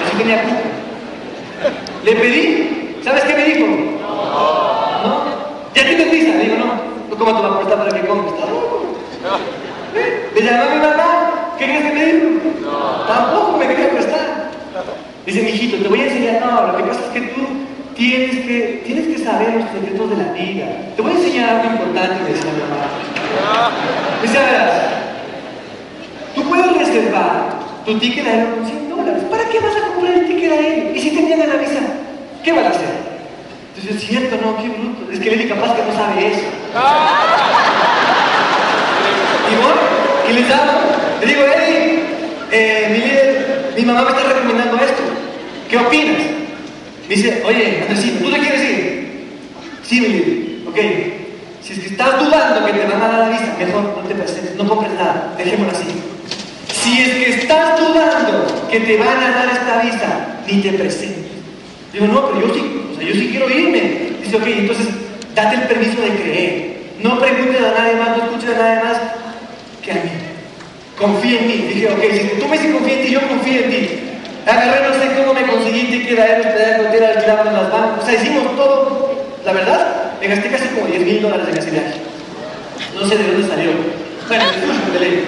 [0.05, 0.59] Así tenía culpa.
[2.03, 3.65] Le pedí, ¿sabes qué me dijo?
[3.67, 5.23] No.
[5.73, 6.37] ¿Ya tienes visa?
[6.37, 7.17] Digo, no.
[7.17, 8.33] ¿Cómo te va a prestar para que compres?
[8.39, 8.85] Loco.
[9.95, 10.29] ¿Eh?
[10.35, 12.27] Le llamé a mi mamá, ¿qué crees que me dijo?
[12.61, 13.05] No.
[13.07, 14.51] Tampoco me quería prestar.
[15.25, 17.41] Dice, mijito, te voy a enseñar, no, lo que pasa es que tú
[17.99, 20.67] tienes que, tienes que saber los secretos de la vida.
[20.95, 22.87] Te voy a enseñar algo importante, me decía mi mamá.
[24.21, 24.73] Dice, verás,
[26.33, 29.23] tú puedes reservar tu ticket aéreo con 100 dólares.
[29.29, 30.95] ¿Para qué vas a comprar el ticket aéreo?
[30.95, 31.81] ¿Y si te niegan la visa?
[32.41, 32.95] ¿Qué vas a hacer?
[33.75, 35.11] Entonces, es cierto, no, qué bruto.
[35.11, 36.47] Es que Lili capaz que no sabe eso.
[39.51, 40.71] Y voy, y le llamo,
[41.19, 42.03] le digo, Eddie,
[42.51, 45.03] eh, mi líder, mi mamá me está recomendando esto.
[45.69, 46.39] ¿Qué opinas?
[47.09, 49.09] Dice, oye, Andresito, ¿tú te quieres ir?
[49.81, 50.67] Sí, mi líder.
[50.67, 50.77] Ok.
[51.63, 54.13] Si es que estás dudando que te van a dar la visa, mejor no te
[54.13, 55.85] presentes, no compres nada, dejémoslo así.
[56.67, 61.31] Si es que estás dudando que te van a dar esta visa, ni te presentes.
[61.91, 63.81] Digo, no, pero yo sí, o sea, yo sí quiero irme.
[64.23, 64.87] Dice, ok, entonces
[65.33, 66.79] date el permiso de creer.
[67.01, 68.97] No preguntes a nadie más, no escuches a nadie más
[69.83, 70.11] que a mí.
[70.95, 71.53] Confía en mí.
[71.73, 73.89] Dije, ok, si tú me dices confía en ti, yo confío en ti.
[74.49, 78.01] Agarré, no sé cómo me conseguí te da era alquilado en las manos.
[78.01, 79.13] O sea, hicimos todo.
[79.45, 81.93] La verdad, me gasté casi como 10 mil dólares en ese viaje.
[82.95, 83.71] No sé de dónde salió.
[84.27, 84.43] Bueno,
[84.93, 85.25] de ley.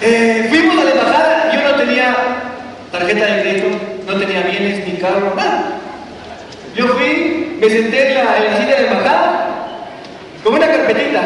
[0.00, 2.16] Eh, fuimos a la embajada, yo no tenía
[2.92, 3.66] tarjeta de crédito,
[4.06, 5.64] no tenía bienes, ni carro, nada.
[6.76, 9.48] Yo fui, me senté en la, en la silla de la embajada,
[10.44, 11.20] con una carpetita.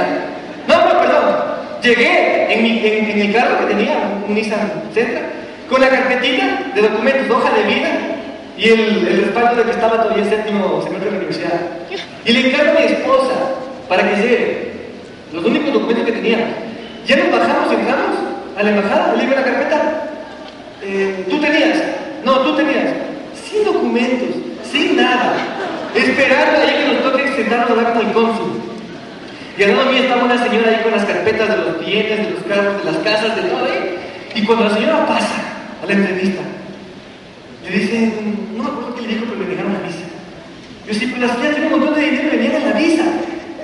[0.67, 1.35] No, no, perdón.
[1.83, 5.21] Llegué en, mi, en, en el carro que tenía, un Nissan Sentra,
[5.73, 7.89] con la carpetita de documentos, hoja de vida
[8.59, 11.61] y el, respaldo de que estaba todavía séptimo semestre de la universidad.
[12.27, 13.35] Y le encargo a mi esposa
[13.89, 14.73] para que lleve
[15.33, 16.47] los únicos documentos que tenía.
[17.07, 18.17] Ya nos bajamos, entramos
[18.59, 20.09] a la embajada, le digo la carpeta.
[20.83, 21.79] Eh, ¿Tú tenías?
[22.23, 22.93] No, tú tenías.
[23.35, 24.29] Sin documentos,
[24.71, 25.33] sin nada.
[25.95, 28.61] Esperando ahí que nos toque sentarnos a hablar con el cónsul.
[29.57, 32.31] Y al lado mío estaba una señora ahí con las carpetas de los bienes, de
[32.31, 33.99] los carros, de las casas, de todo ahí.
[34.35, 35.52] Y cuando la señora pasa
[35.83, 36.43] a la entrevista,
[37.65, 40.05] le dicen, no me acuerdo qué le dijo, pero le negaron la visa.
[40.87, 43.03] Yo sí, pero la señora tiene un montón de dinero y le niegan la visa.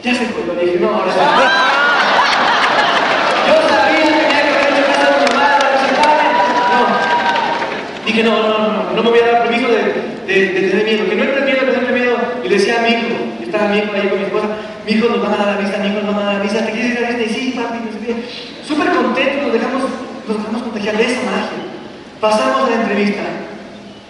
[0.03, 1.19] Ya se fue, le dije, no, ahora sí.
[3.47, 5.49] Yo sabía que tenía que haber hecho caso a mi mamá,
[6.75, 6.83] no.
[8.07, 9.81] Dije, no, no, no, no, no me voy a dar permiso de,
[10.27, 11.09] de, de tener miedo.
[11.09, 12.17] Que no entre miedo, que no miedo.
[12.45, 13.07] Y le decía a mi hijo,
[13.43, 14.49] estaba mi hijo ahí con mi esposa,
[14.87, 16.43] mi hijo nos van a dar la visa, mi hijo nos van a dar la
[16.43, 17.23] visa, ¿te quieres ir a la visa?
[17.31, 18.15] Y sí, papi, no sé qué.
[18.67, 19.83] Súper contentos, nos dejamos,
[20.27, 21.59] nos dejamos contagiar de esa magia.
[22.21, 23.23] Pasamos la entrevista.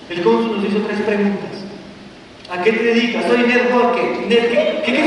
[0.09, 1.51] El cónsul nos hizo tres preguntas.
[2.51, 3.27] ¿A qué te dedicas?
[3.27, 4.27] Soy networker.
[4.27, 4.83] ¿Net qué?
[4.87, 5.03] ¿Qué, qué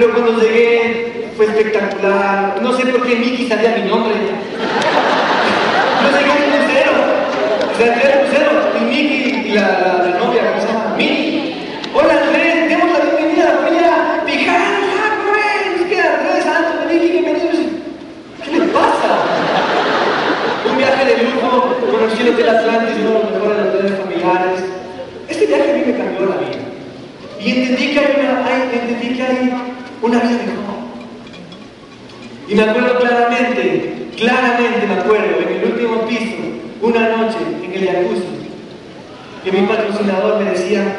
[0.00, 2.56] pero cuando llegué fue espectacular.
[2.62, 4.14] No sé por qué Mickey sabía mi nombre.
[6.00, 6.92] Yo llegué al crucero,
[7.78, 10.94] entré al crucero y Mickey y la, la, la novia, ¿cómo se llama?
[10.96, 11.54] Minnie.
[11.92, 15.86] Hola Andrés, demos la bienvenida a la familia Pijana, ¿cómo es?
[15.86, 17.56] ¿Qué Andrés, Santos, Mickey, bienvenidos?
[18.42, 19.10] ¿Qué le pasa?
[20.70, 24.60] Un viaje de lujo, conocí el Hotel Atlantis, uno de los mejores familiares.
[25.28, 26.58] Este viaje a mí me cambió la vida.
[27.38, 29.69] Y entendí que hay una, hay, entendí que hay
[30.02, 30.80] una vida mejor.
[32.48, 36.36] Y me acuerdo claramente, claramente me acuerdo, en el último piso,
[36.80, 38.24] una noche en el jacuzzi,
[39.44, 40.96] que mi patrocinador me decía,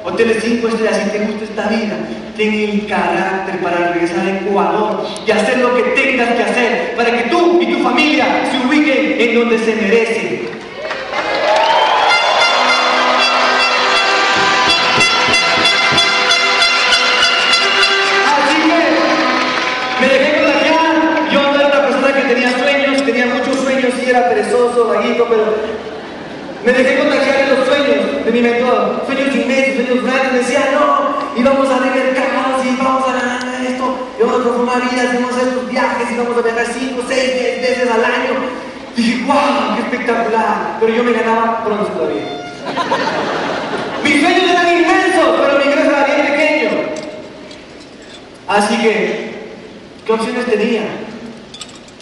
[0.05, 1.97] hoteles 5 estrellas, si te gusta esta vida,
[2.37, 7.11] ten el carácter para regresar a Ecuador y hacer lo que tengas que hacer para
[7.11, 10.47] que tú y tu familia se ubiquen en donde se merecen.
[18.37, 21.31] Así que me dejé contagiar.
[21.31, 21.59] Yo no
[24.09, 25.55] era perezoso, vaguito, pero
[26.63, 29.03] me dejé contagiar de los sueños de mi mentor.
[29.07, 30.47] Sueños inmensos, sueños grandes.
[30.47, 31.77] Decía, no, y vamos a
[34.83, 36.65] y vamos a transformar vidas, y vamos a hacer estos viajes, y vamos a viajar
[36.73, 38.33] 5, 6, 10 veces al año.
[38.95, 40.77] Dije, wow, qué espectacular.
[40.79, 42.23] Pero yo me ganaba pronto todavía.
[44.03, 46.69] Mis sueños eran inmensos, pero mi ingreso era bien pequeño.
[48.47, 49.53] Así que,
[50.05, 50.83] ¿qué opciones tenía?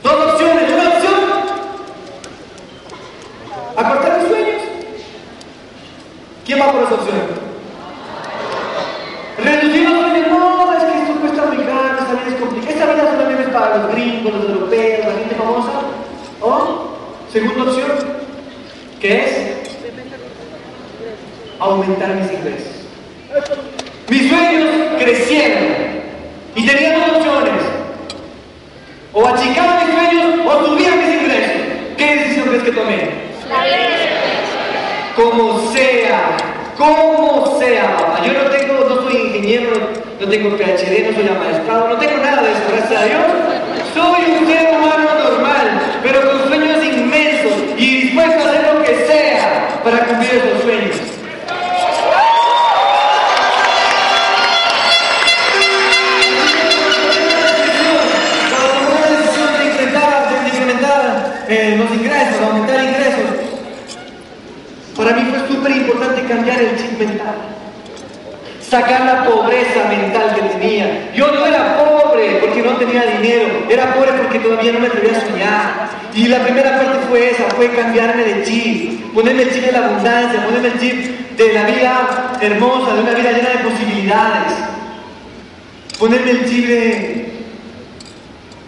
[0.04, 0.72] Dos opciones.
[0.72, 1.14] Una opción,
[3.76, 4.62] acortar mis sueños.
[6.46, 7.18] ¿Quién va por esa opción?
[9.38, 10.28] Reducir los sueños.
[10.30, 12.74] No, es que esto cuesta muy caro, esta vida es complicada.
[12.74, 15.72] Esta vida solamente es para los gringos, los europeos, la gente famosa.
[16.42, 16.96] O,
[17.36, 17.92] segunda opción,
[19.02, 19.32] que es
[21.60, 22.76] aumentar mis ingresos.
[24.08, 25.64] Mis sueños crecieron
[26.56, 27.62] y tenía dos opciones.
[29.12, 31.62] O achicar mis sueños o subir mis ingresos.
[31.98, 33.10] ¿Qué decisión crees que tomé?
[35.18, 36.38] Como sea,
[36.78, 38.22] como sea, papá.
[38.26, 39.72] Yo no tengo, no soy ingeniero,
[40.22, 43.22] no tengo PhD, no soy amaestrado, no tengo nada de eso, gracias a Dios.
[43.94, 48.96] Soy un ser humano normal, pero con sueños inmensos y dispuesto a hacer lo que
[49.08, 50.96] sea para cumplir esos sueños.
[58.50, 63.46] Cuando tomé la decisión de incrementar, de incrementar eh, los ingresos, aumentar ingresos,
[64.96, 67.36] para mí fue súper importante cambiar el chip mental.
[68.62, 71.12] Sacar la pobreza mental que tenía.
[71.14, 75.18] Yo no era pobre porque no tenía dinero, era pobre porque todavía no me atrevía
[75.18, 75.90] a soñar.
[76.14, 79.86] Y la primera parte fue esa, fue cambiarme de chip, ponerme el chip de la
[79.86, 84.54] abundancia, ponerme el chip de la vida hermosa, de una vida llena de posibilidades.
[86.00, 87.25] Ponerme el chip de,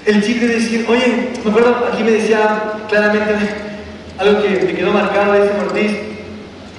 [0.07, 3.33] el chip de decir, oye, me acuerdo, aquí me decía claramente
[4.17, 5.91] algo que me quedó marcado, dice Ortiz,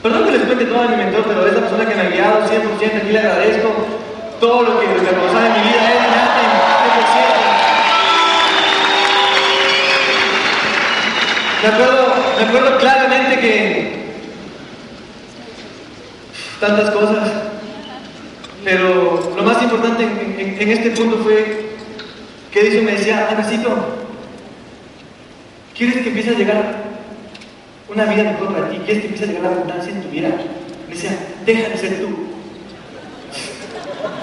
[0.03, 2.09] perdón que les cuente todo a mi mentor, pero es la persona que me ha
[2.09, 3.68] guiado 100%, aquí le agradezco
[4.41, 6.41] todo lo que me ha pasado en mi vida, él me hace
[11.61, 11.62] 100%.
[11.62, 13.99] Me acuerdo, me acuerdo claramente que
[16.61, 17.29] tantas cosas,
[18.64, 21.68] pero lo más importante en este punto fue
[22.53, 23.76] que Edison me decía, Anacito,
[25.76, 26.74] ¿quieres que empiece a llegar
[27.88, 28.78] una vida mejor para ti?
[28.84, 30.28] ¿Quieres que empiece a llegar la abundancia en tu vida?
[30.88, 31.11] Me decía,
[31.44, 32.09] deja de ser tú.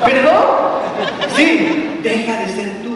[0.04, 0.46] ¿Perdón?
[1.36, 2.96] Sí, deja de ser tú.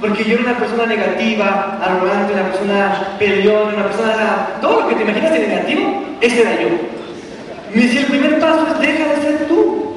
[0.00, 4.48] Porque yo era una persona negativa, arrogante, una persona peleona, una persona...
[4.60, 6.68] Todo lo que te imaginas de negativo, ese era yo.
[7.74, 9.94] Me decía, el primer paso es deja de ser tú.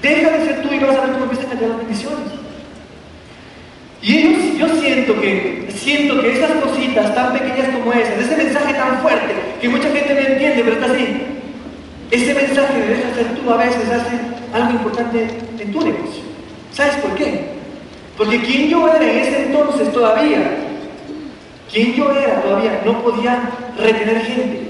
[0.00, 2.41] Deja de ser tú y vas a ver cómo empiezan a cambiar las bendiciones.
[4.02, 8.74] Y ellos, yo siento que, siento que esas cositas tan pequeñas como esas, ese mensaje
[8.74, 11.06] tan fuerte, que mucha gente no entiende, pero está así,
[12.10, 14.18] ese mensaje de deja de ser tú a veces hace
[14.52, 15.28] algo importante
[15.58, 16.22] en tu negocio.
[16.72, 17.52] ¿Sabes por qué?
[18.16, 20.56] Porque quien yo era en ese entonces todavía,
[21.70, 24.60] quien yo era todavía no podía retener gente.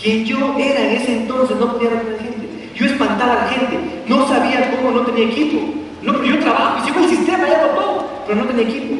[0.00, 2.70] Quien yo era en ese entonces no podía retener gente.
[2.74, 3.78] Yo espantaba a la gente,
[4.08, 5.60] no sabía cómo no tenía equipo.
[6.02, 8.01] No, pero yo trabajo, y sigo el sistema, ya lo todo,
[8.32, 8.94] pero no tenía equipo.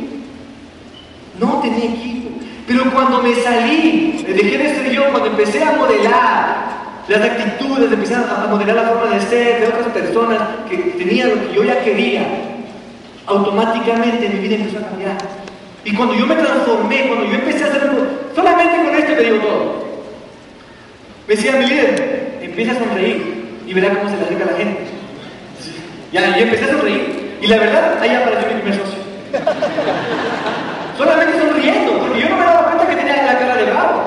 [1.41, 2.29] No tenía equipo.
[2.67, 6.73] Pero cuando me salí, dejé de ser yo, cuando empecé a modelar
[7.09, 11.49] las actitudes, empecé a modelar la forma de ser de otras personas que tenían lo
[11.49, 12.27] que yo ya quería,
[13.27, 15.17] automáticamente mi vida empezó a cambiar.
[15.85, 19.23] Y cuando yo me transformé, cuando yo empecé a hacer algo, solamente con esto te
[19.23, 19.85] digo todo.
[21.27, 24.59] Me decía mi líder, empieza a sonreír y verá cómo se le acerca a la
[24.59, 24.81] gente.
[26.13, 27.23] Ya, y empecé a sonreír.
[27.43, 29.02] Y la verdad, ahí apareció mi primer socio.
[30.97, 34.03] Solamente sonriendo, porque yo no me daba cuenta que tenía la cara de bravo.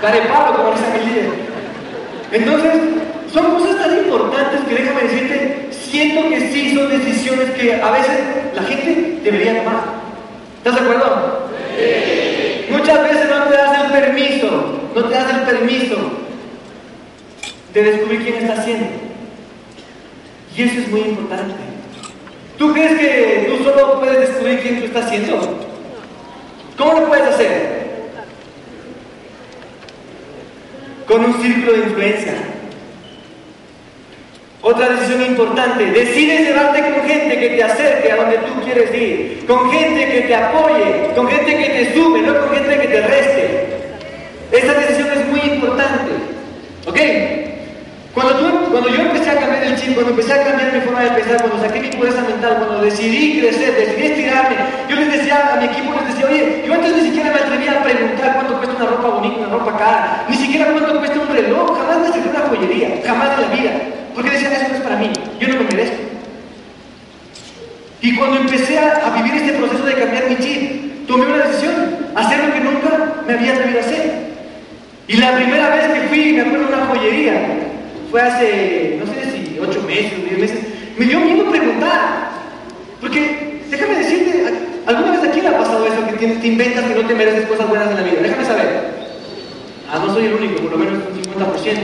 [0.00, 1.30] Cara de palo, como dice mi líder.
[2.32, 2.72] Entonces,
[3.32, 8.20] son cosas tan importantes que déjame decirte, siento que sí son decisiones que a veces
[8.54, 9.82] la gente debería tomar.
[10.58, 11.48] ¿Estás de acuerdo?
[12.70, 15.96] Muchas veces no te das el permiso, no te das el permiso
[17.74, 18.86] de descubrir quién está haciendo.
[20.56, 21.71] Y eso es muy importante.
[22.58, 25.40] ¿Tú crees que tú solo puedes descubrir quién tú estás haciendo?
[26.76, 27.82] ¿Cómo lo puedes hacer?
[31.06, 32.34] Con un círculo de influencia.
[34.62, 39.44] Otra decisión importante, decides llevarte con gente que te acerque a donde tú quieres ir,
[39.44, 43.00] con gente que te apoye, con gente que te sume, no con gente que te
[43.00, 43.66] reste.
[44.52, 46.12] Esta decisión es muy importante.
[46.86, 46.98] ¿Ok?
[48.14, 51.02] Cuando, tú, cuando yo empecé a cambiar el chip, cuando empecé a cambiar mi forma
[51.02, 54.56] de pensar, cuando saqué mi pureza mental, cuando decidí crecer, decidí estirarme,
[54.88, 57.72] yo les decía a mi equipo, les decía, oye, yo antes ni siquiera me atrevía
[57.72, 61.28] a preguntar cuánto cuesta una ropa bonita, una ropa cara, ni siquiera cuánto cuesta un
[61.28, 63.72] reloj, jamás me acerqué una joyería, jamás en la vida,
[64.14, 66.02] porque decían, eso no es para mí, yo no me merezco.
[68.00, 72.08] Y cuando empecé a, a vivir este proceso de cambiar mi chip, tomé una decisión,
[72.16, 74.32] hacer lo que nunca me había atrevido a hacer.
[75.08, 77.61] Y la primera vez que fui, me acuerdo, a una joyería,
[78.12, 80.58] fue hace, no sé si ocho meses, diez meses,
[80.98, 82.28] me dio miedo preguntar.
[83.00, 84.44] Porque, déjame decirte,
[84.86, 87.66] ¿alguna vez aquí le ha pasado eso que te inventas que no te mereces cosas
[87.70, 88.20] buenas en la vida?
[88.20, 88.68] Déjame saber.
[89.90, 91.78] Ah, no soy el único, por lo menos un 50%.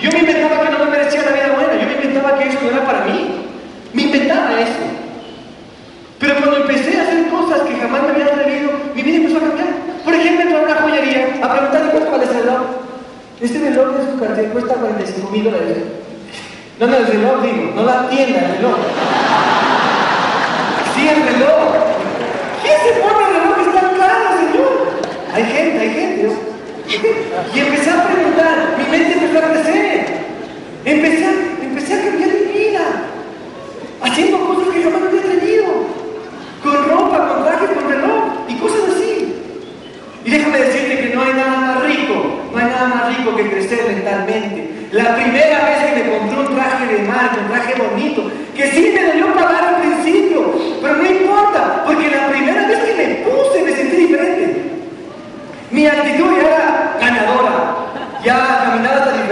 [0.00, 2.58] Yo me inventaba que no me merecía la vida buena, yo me inventaba que eso
[2.62, 3.28] no era para mí.
[3.92, 4.84] Me inventaba eso.
[6.18, 9.40] Pero cuando empecé a hacer cosas que jamás me había atrevido, mi vida empezó a
[9.40, 9.68] cambiar.
[10.02, 12.87] Por ejemplo, entrar a una joyería a preguntarle cuánto vale ese reloj.
[13.40, 15.76] Este reloj de su cartel cuesta 45 mil dólares.
[16.80, 18.76] No, no, el reloj, digo, no la tienda, el reloj.
[20.92, 21.70] Sí, el reloj.
[22.62, 24.72] ¿Quién se pone el reloj que es tan caro, señor?
[25.32, 26.36] Hay gente, hay gente.
[27.54, 30.06] Y empecé a preguntar, mi mente empezó a crecer.
[30.84, 31.26] Empecé
[31.62, 32.80] empecé a cambiar mi vida.
[34.02, 35.66] Haciendo cosas que jamás me había atrevido.
[36.64, 39.32] Con ropa, con traje, con reloj y cosas así.
[40.24, 44.88] Y déjame decirte que no hay nada no hay nada más rico que crecer mentalmente.
[44.92, 48.92] La primera vez que me compré un traje de marca, un traje bonito, que sí
[48.94, 53.62] me dolió pagar al principio, pero no importa, porque la primera vez que me puse
[53.62, 54.72] me sentí diferente.
[55.70, 57.76] Mi actitud ya era ganadora,
[58.24, 59.27] ya caminaba hasta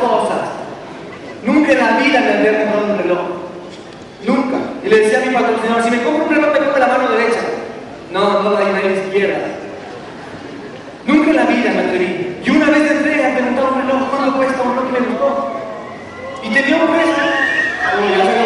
[0.00, 0.48] cosas.
[1.44, 3.20] Nunca en la vida me había comprado un reloj.
[4.26, 4.56] Nunca.
[4.84, 7.08] Y le decía a mi patrocinador, si me compro un reloj, me compro la mano
[7.10, 7.40] derecha.
[8.12, 9.38] No, no la la izquierda.
[11.06, 12.36] Nunca en la vida me atreví.
[12.44, 15.52] Y una vez entré a preguntar un reloj, ¿cuánto cuesta un reloj que me gustó?
[16.42, 18.43] Y tenía un precio.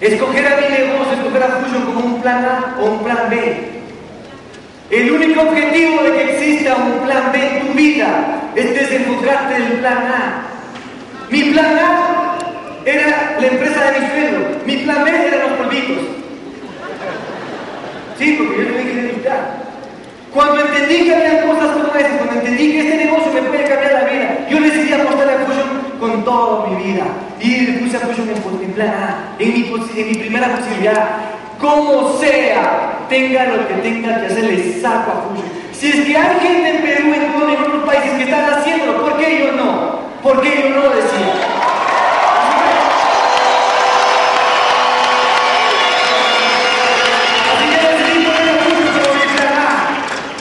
[0.00, 3.82] Escoger a mi negocio, escoger a Fusion como un plan A o un plan B.
[4.90, 9.72] El único objetivo de que exista un plan B en tu vida es desenfocarte del
[9.80, 10.42] plan A.
[11.28, 12.38] Mi plan A
[12.86, 16.04] era la empresa de mi suegro, mi plan B eran los polvitos.
[18.18, 19.66] Sí, porque yo tuve que dedicar.
[20.32, 23.92] Cuando entendí que había cosas como estas, cuando entendí que este negocio me puede cambiar
[23.92, 27.04] la vida, yo decidí apostar a Fusion con toda mi vida.
[27.40, 31.08] Y le puse a Fusion en, plan A, en mi, en mi primera posibilidad.
[31.60, 35.48] Como sea, tenga lo que tenga que hacer, le saco a Fusion.
[35.72, 39.00] Si es que hay gente en Perú, en Colombia, en otros países que están haciéndolo,
[39.02, 40.06] ¿por qué yo no?
[40.22, 41.32] ¿Por qué yo no decía?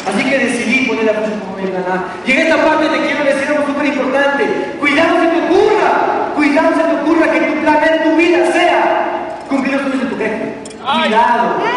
[0.08, 2.28] Así que decidí poner a Fusion como mi plan A.
[2.28, 4.76] Y en esta parte te quiero decir algo súper importante.
[4.80, 9.42] Cuidado se te ocurra, cuidado se te ocurra que tu plan en tu vida sea
[9.50, 10.54] cumplir los sueños de tu jefe.
[11.06, 11.62] Cuidado.
[11.62, 11.70] Que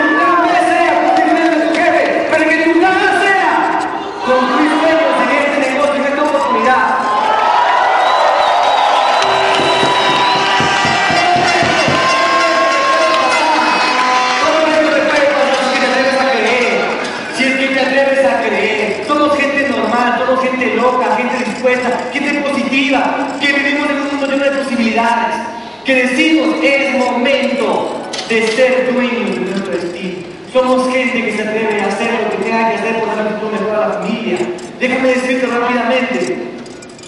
[0.00, 0.08] tu
[0.42, 2.88] B sea los sueños de tu jefe, pero que tu A
[3.20, 3.52] sea
[4.24, 6.84] cumplir sueños en este negocio, en esta oportunidad.
[14.40, 16.80] Todo esto te puede pasar si te atreves a creer.
[17.36, 19.04] Si es que te atreves a creer.
[19.06, 24.26] Somos gente normal, somos gente loca, gente dispuesta, gente positiva, que vivimos en un mundo
[24.28, 25.36] lleno de posibilidades.
[25.84, 27.31] Que decimos, es momento
[28.34, 30.24] de ser dueños de nuestro destino.
[30.52, 33.52] Somos gente que se atreve a hacer lo que tenga que hacer por una futuro
[33.52, 34.38] mejor a la familia.
[34.80, 36.36] Déjame decirte rápidamente.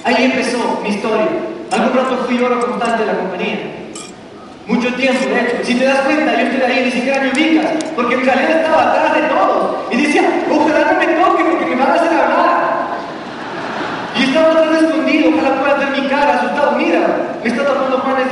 [0.04, 1.28] Ahí empezó mi historia.
[1.70, 3.58] Algún rato fui oro constante de la compañía.
[4.66, 5.56] Mucho tiempo, de hecho.
[5.64, 8.92] Si te das cuenta, yo estoy ahí, ni siquiera me ubicas, porque en realidad estaba
[8.92, 9.76] atrás de todos.
[9.92, 12.86] Y decía, ojalá no me toque porque me van a hacer hablar.
[14.18, 16.72] Y estaba atrás escondido, ojalá puedas ver mi cara, asustado.
[16.72, 18.24] Mira, me está tapando Juan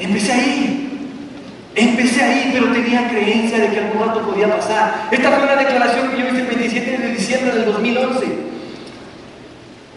[0.00, 0.86] Empecé ahí.
[1.74, 5.08] Empecé ahí, pero tenía creencia de que algún rato podía pasar.
[5.10, 8.26] Esta fue una declaración que yo hice el 27 de diciembre del 2011.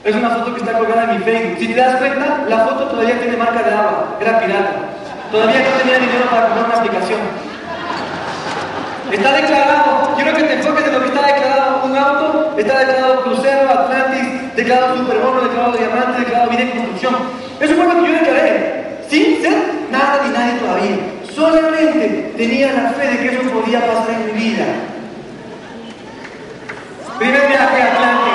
[0.04, 1.58] Es una foto que está colgada en mi Facebook.
[1.60, 4.18] Si te das cuenta, la foto todavía tiene marca de agua.
[4.20, 4.72] Era pirata.
[5.32, 7.20] Todavía no tenía dinero para comprar una aplicación.
[9.12, 10.16] Está declarado.
[10.16, 11.86] Quiero que te enfoques en lo que está declarado.
[11.86, 17.16] Un auto, está declarado crucero, Atlantis, declarado superbono, declarado diamante, declarado vida en construcción.
[17.60, 18.98] Eso fue lo que yo declaré.
[19.10, 19.40] ¿Sí?
[19.42, 19.73] ¿Sí?
[19.94, 20.98] nada ni nadie todavía.
[21.34, 24.66] Solamente tenía la fe de que eso podía pasar en mi vida.
[27.18, 28.33] Primer viaje a Atlántico.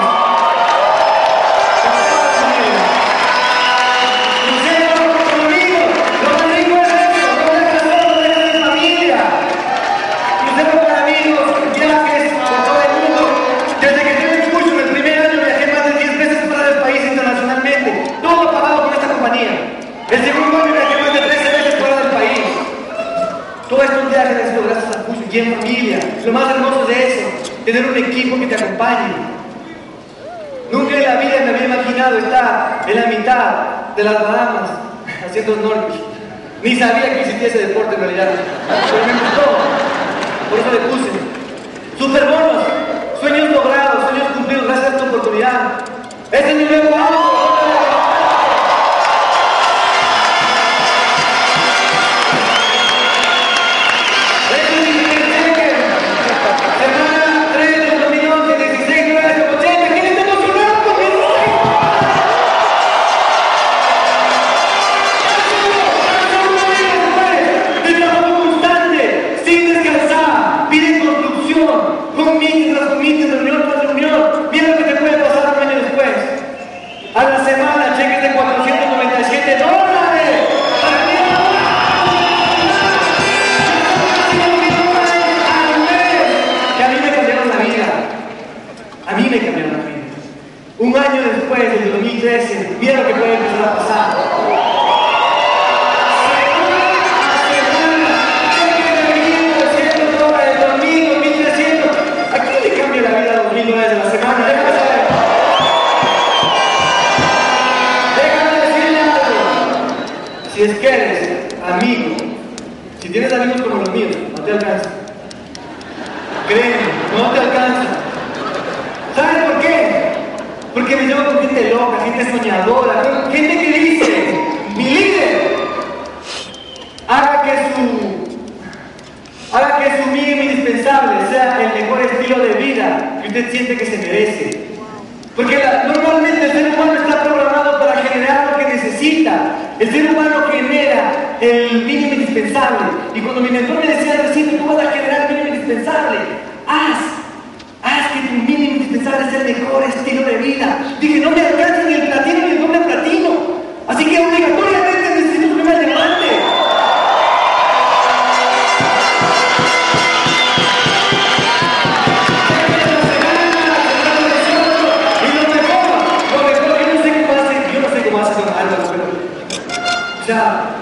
[25.31, 25.99] y en familia.
[26.24, 27.29] Lo más hermoso de eso,
[27.64, 29.14] tener un equipo que te acompañe.
[30.70, 33.55] Nunca en la vida me había imaginado estar en la mitad
[33.97, 34.70] de las Bahamas
[35.26, 36.01] haciendo snorkel.
[36.62, 38.29] Ni sabía que existía ese deporte en realidad.
[38.68, 39.47] Pero me gustó.
[40.51, 41.09] Por eso le puse.
[41.99, 42.64] Super bonos,
[43.20, 45.61] sueños logrados, sueños cumplidos, gracias a esta oportunidad.
[46.31, 46.91] este es mi nuevo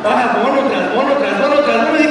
[0.07, 2.06] Baja tras mono, tras mono, tras mono.